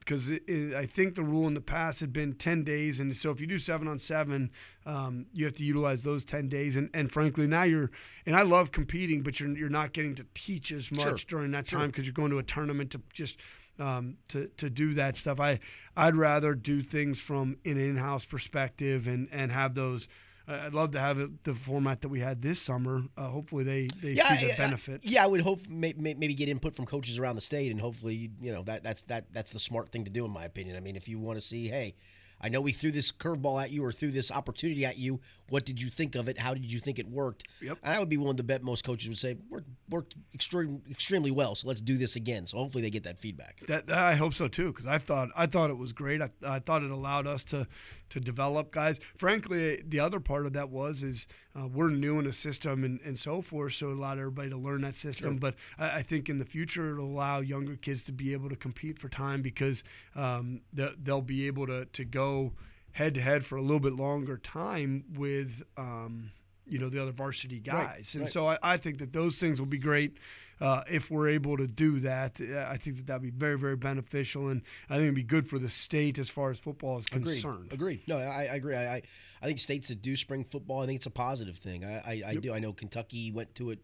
[0.00, 2.98] because it, I think the rule in the past had been 10 days.
[2.98, 4.50] And so if you do seven on seven,
[4.86, 6.76] um, you have to utilize those 10 days.
[6.76, 7.90] And, and frankly, now you're,
[8.26, 11.16] and I love competing, but you're, you're not getting to teach as much Sure.
[11.40, 13.36] during that time because you're going to a tournament to just.
[13.78, 15.58] Um, to, to do that stuff, I
[15.96, 20.06] I'd rather do things from an in-house perspective and, and have those.
[20.46, 23.04] I- I'd love to have it the format that we had this summer.
[23.16, 25.00] Uh, hopefully, they, they see the I- benefit.
[25.06, 27.80] yeah, I would hope may, may, maybe get input from coaches around the state, and
[27.80, 30.76] hopefully, you know, that that's that that's the smart thing to do, in my opinion.
[30.76, 31.94] I mean, if you want to see, hey,
[32.40, 35.20] I know we threw this curveball at you or threw this opportunity at you.
[35.48, 36.38] What did you think of it?
[36.38, 37.48] How did you think it worked?
[37.60, 37.78] Yep.
[37.82, 41.30] And I would be willing to bet most coaches would say worked worked extreme, extremely
[41.30, 41.54] well.
[41.54, 42.46] So let's do this again.
[42.46, 43.60] So hopefully they get that feedback.
[43.66, 46.22] That, that I hope so too, because I thought I thought it was great.
[46.22, 47.66] I, I thought it allowed us to
[48.10, 49.00] to develop guys.
[49.16, 53.00] Frankly, the other part of that was is uh, we're new in a system and,
[53.04, 55.36] and so forth, so it allowed everybody to learn that system.
[55.38, 58.56] But I, I think in the future it'll allow younger kids to be able to
[58.56, 59.82] compete for time because
[60.14, 62.52] um, the, they'll be able to to go
[62.92, 65.62] head to head for a little bit longer time with.
[65.76, 66.32] Um,
[66.70, 68.30] you know the other varsity guys, and right.
[68.30, 70.16] so I, I think that those things will be great
[70.60, 72.40] uh, if we're able to do that.
[72.40, 75.58] I think that that'd be very, very beneficial, and I think it'd be good for
[75.58, 77.72] the state as far as football is concerned.
[77.72, 78.02] Agreed.
[78.06, 78.76] No, I, I agree.
[78.76, 79.02] I, I
[79.42, 81.84] I think states that do spring football, I think it's a positive thing.
[81.84, 82.52] I I, I do.
[82.52, 83.78] I know Kentucky went to it,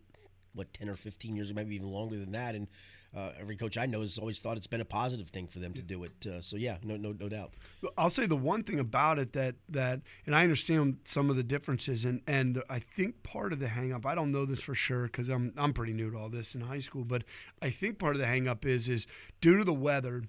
[0.54, 2.68] what ten or fifteen years, maybe even longer than that, and
[3.16, 5.72] uh, every coach I know has always thought it's been a positive thing for them
[5.74, 6.26] to do it.
[6.26, 7.54] Uh, so yeah, no no no doubt.
[7.96, 11.42] I'll say the one thing about it that that, and I understand some of the
[11.42, 14.04] differences, and and I think part of the hangup.
[14.04, 16.60] I don't know this for sure because I'm I'm pretty new to all this in
[16.60, 17.24] high school, but
[17.62, 19.06] I think part of the hangup is is
[19.40, 20.24] due to the weather,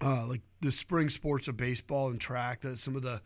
[0.00, 3.22] uh, like the spring sports of baseball and track, that some of the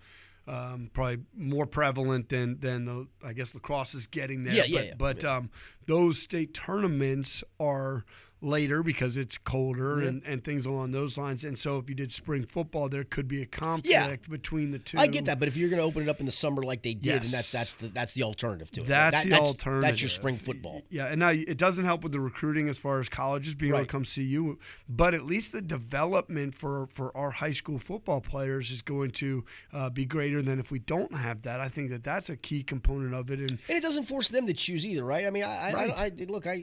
[0.47, 4.55] um, probably more prevalent than than the I guess lacrosse is getting there.
[4.55, 5.23] Yeah, yeah, but, yeah.
[5.23, 5.51] but um,
[5.87, 8.07] those state tournaments are
[8.41, 11.45] later because it's colder and, and things along those lines.
[11.45, 14.97] And so if you did spring football, there could be a conflict between the two.
[14.99, 16.83] I get that, but if you're going to open it up in the summer like
[16.83, 18.87] they did, and that's that's the that's the alternative to it.
[18.87, 20.01] That's That- the That's alternative.
[20.01, 20.83] your spring football.
[20.91, 23.85] Yeah, and now it doesn't help with the recruiting as far as colleges being able
[23.85, 24.59] to come see you,
[24.89, 29.45] but at least the development for for our high school football players is going to
[29.73, 31.61] uh, be greater than if we don't have that.
[31.61, 33.41] I think that that's a key component of it.
[33.41, 35.27] And And it doesn't force them to choose either, right?
[35.27, 36.63] I mean, I, I, I, I look, I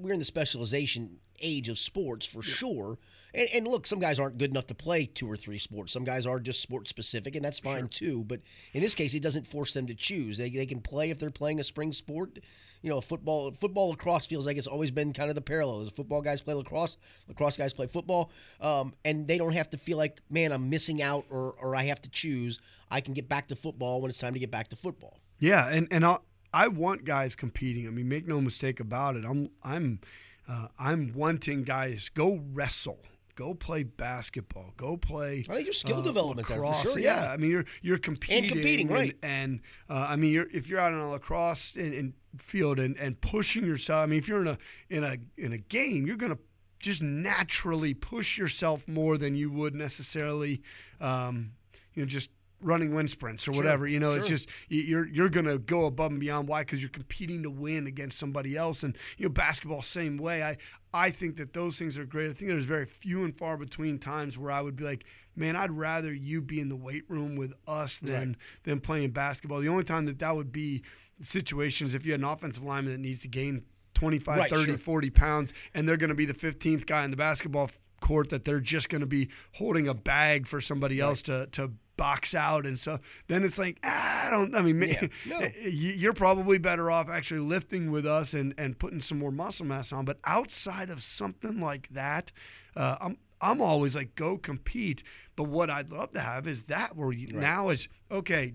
[0.00, 2.98] we're in the specialization age of sports for sure.
[3.34, 5.92] And, and look, some guys aren't good enough to play two or three sports.
[5.92, 8.24] Some guys are just sport specific, and that's fine too.
[8.24, 8.40] But
[8.72, 10.38] in this case, it doesn't force them to choose.
[10.38, 12.38] They, they can play if they're playing a spring sport.
[12.82, 15.84] You know, football, football, lacrosse feels like it's always been kind of the parallel.
[15.84, 16.96] The football guys play lacrosse,
[17.28, 21.00] lacrosse guys play football, um, and they don't have to feel like, man, I'm missing
[21.00, 22.58] out or or I have to choose.
[22.90, 25.20] I can get back to football when it's time to get back to football.
[25.38, 26.18] Yeah, and and I
[26.52, 27.86] I want guys competing.
[27.86, 29.24] I mean, make no mistake about it.
[29.24, 30.00] I'm I'm
[30.48, 33.00] uh, I'm wanting guys go wrestle.
[33.34, 34.74] Go play basketball.
[34.76, 35.44] Go play.
[35.48, 37.32] I think your skill development there for sure, yeah.
[37.32, 39.16] I mean, you're you're competing and competing, right.
[39.22, 42.96] And, uh, I mean, you're, if you're out on a lacrosse in, in field and,
[42.98, 44.02] and pushing yourself.
[44.02, 44.58] I mean, if you're in a
[44.90, 46.38] in a in a game, you're gonna
[46.78, 50.62] just naturally push yourself more than you would necessarily,
[51.00, 51.52] um,
[51.94, 52.30] you know, just
[52.62, 53.86] running wind sprints or whatever.
[53.86, 56.48] You know, it's just you- you're you're gonna go above and beyond.
[56.48, 56.62] Why?
[56.62, 58.82] Because you're competing to win against somebody else.
[58.82, 60.42] And you know, basketball same way.
[60.42, 60.56] I
[60.94, 62.30] I think that those things are great.
[62.30, 65.04] I think there's very few and far between times where I would be like,
[65.34, 69.60] man, I'd rather you be in the weight room with us than than playing basketball.
[69.60, 70.82] The only time that that would be
[71.20, 74.78] situations if you had an offensive lineman that needs to gain 25, Right, 30, sure.
[74.78, 78.44] 40 pounds, and they're going to be the 15th guy in the basketball court that
[78.44, 82.66] they're just going to be holding a bag for somebody else to, to box out,
[82.66, 84.54] and so then it's like ah, I don't.
[84.54, 85.06] I mean, Yeah.
[85.26, 85.40] No.
[85.62, 89.66] you- you're probably better off actually lifting with us and and putting some more muscle
[89.66, 90.04] mass on.
[90.04, 92.32] But outside of something like that,
[92.76, 93.16] uh, I'm.
[93.44, 95.02] I'm always like, go compete.
[95.34, 98.54] But what I'd love to have is that where you, now is okay.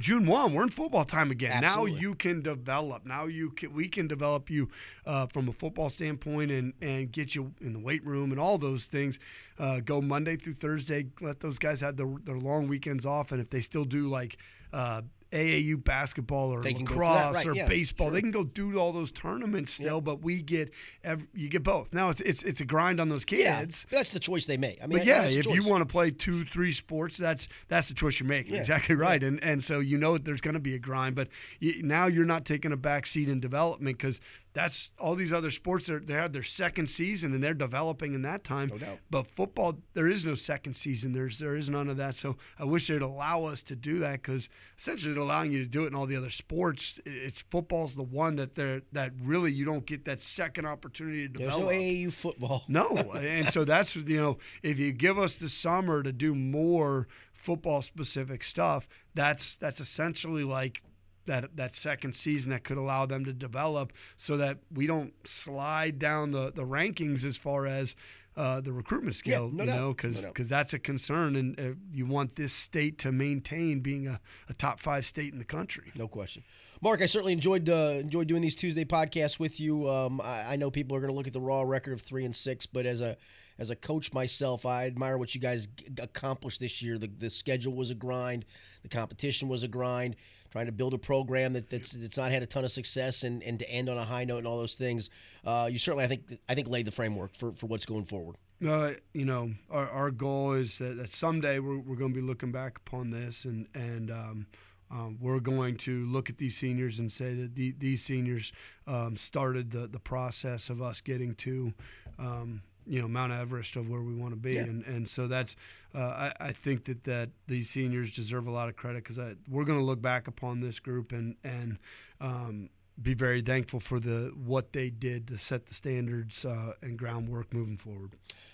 [0.00, 1.62] June one, we're in football time again.
[1.62, 1.92] Absolutely.
[1.92, 3.06] Now you can develop.
[3.06, 4.68] Now you can we can develop you
[5.06, 8.58] uh, from a football standpoint and and get you in the weight room and all
[8.58, 9.18] those things.
[9.58, 11.06] Uh, go Monday through Thursday.
[11.20, 14.36] Let those guys have their, their long weekends off, and if they still do like.
[14.72, 15.02] Uh,
[15.32, 18.08] AAU basketball or They can go for lacrosse right, or yeah, baseball.
[18.08, 18.14] sure.
[18.14, 20.72] They can go do all those tournaments still, but we get
[21.04, 21.92] ev you get both.
[21.92, 23.86] Now it's it's it's a grind on those Yeah, kids.
[23.90, 24.82] that's the choice they make.
[24.82, 27.94] I mean, But yeah, if you want to play two, three sports, that's that's the
[27.94, 28.54] choice you're making.
[28.54, 29.22] Yeah, Exactly right.
[29.22, 31.28] And and so you know there's going to be a grind, but
[31.60, 34.20] you, now you're not taking a back seat in development because
[34.52, 35.88] that's all these other sports.
[35.88, 38.68] Are, they have their second season and they're developing in that time.
[38.68, 38.98] No doubt.
[39.10, 41.12] But football, there is no second season.
[41.12, 42.14] There's there is none of that.
[42.14, 45.68] So I wish they'd allow us to do that because essentially they're allowing you to
[45.68, 46.98] do it in all the other sports.
[47.06, 51.38] It's football's the one that they're that really you don't get that second opportunity to
[51.38, 51.72] There's develop.
[51.74, 52.64] no AAU football.
[52.68, 57.06] No, and so that's you know, if you give us the summer to do more
[57.32, 60.82] football specific stuff, that's that's essentially like
[61.30, 65.98] that that second season that could allow them to develop, so that we don't slide
[65.98, 67.96] down the the rankings as far as.
[68.36, 69.76] Uh, the recruitment scale, no you doubt.
[69.76, 70.34] know, No because doubt.
[70.48, 74.78] that's a concern, and uh, you want this state to maintain being a, a top
[74.78, 75.90] five state in the country.
[75.96, 76.44] No question,
[76.80, 77.02] Mark.
[77.02, 79.90] I certainly enjoyed uh, enjoyed doing these Tuesday podcasts with you.
[79.90, 82.24] Um, I, I know people are going to look at the raw record of three
[82.24, 83.16] and six, but as a
[83.58, 86.98] as a coach myself, I admire what you guys g- accomplished this year.
[86.98, 88.46] The, the schedule was a grind,
[88.82, 90.14] the competition was a grind.
[90.50, 93.42] Trying to build a program that, that's that's not had a ton of success, and,
[93.42, 95.10] and to end on a high note and all those things.
[95.44, 98.36] Uh, you certainly, I think, I think laid the framework for, for what's going forward.
[98.66, 102.26] Uh, you know, our, our goal is that, that someday we're, we're going to be
[102.26, 104.46] looking back upon this, and and um,
[104.90, 108.52] um, we're going to look at these seniors and say that the, these seniors
[108.86, 111.72] um, started the, the process of us getting to.
[112.18, 114.62] Um, you know Mount Everest of where we want to be, Yeah.
[114.62, 115.56] and and so that's
[115.94, 119.18] uh, I, I think that that these seniors deserve a lot of credit because
[119.48, 121.78] we're going to look back upon this group and and
[122.20, 122.68] um,
[123.02, 127.52] be very thankful for the what they did to set the standards uh, and groundwork
[127.54, 128.10] moving forward.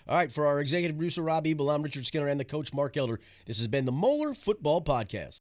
[0.07, 2.95] All right, for our executive producer Rob Ebel, I'm Richard Skinner and the coach Mark
[2.95, 3.19] Elder.
[3.45, 5.35] This has been the Moeller Football Podcast.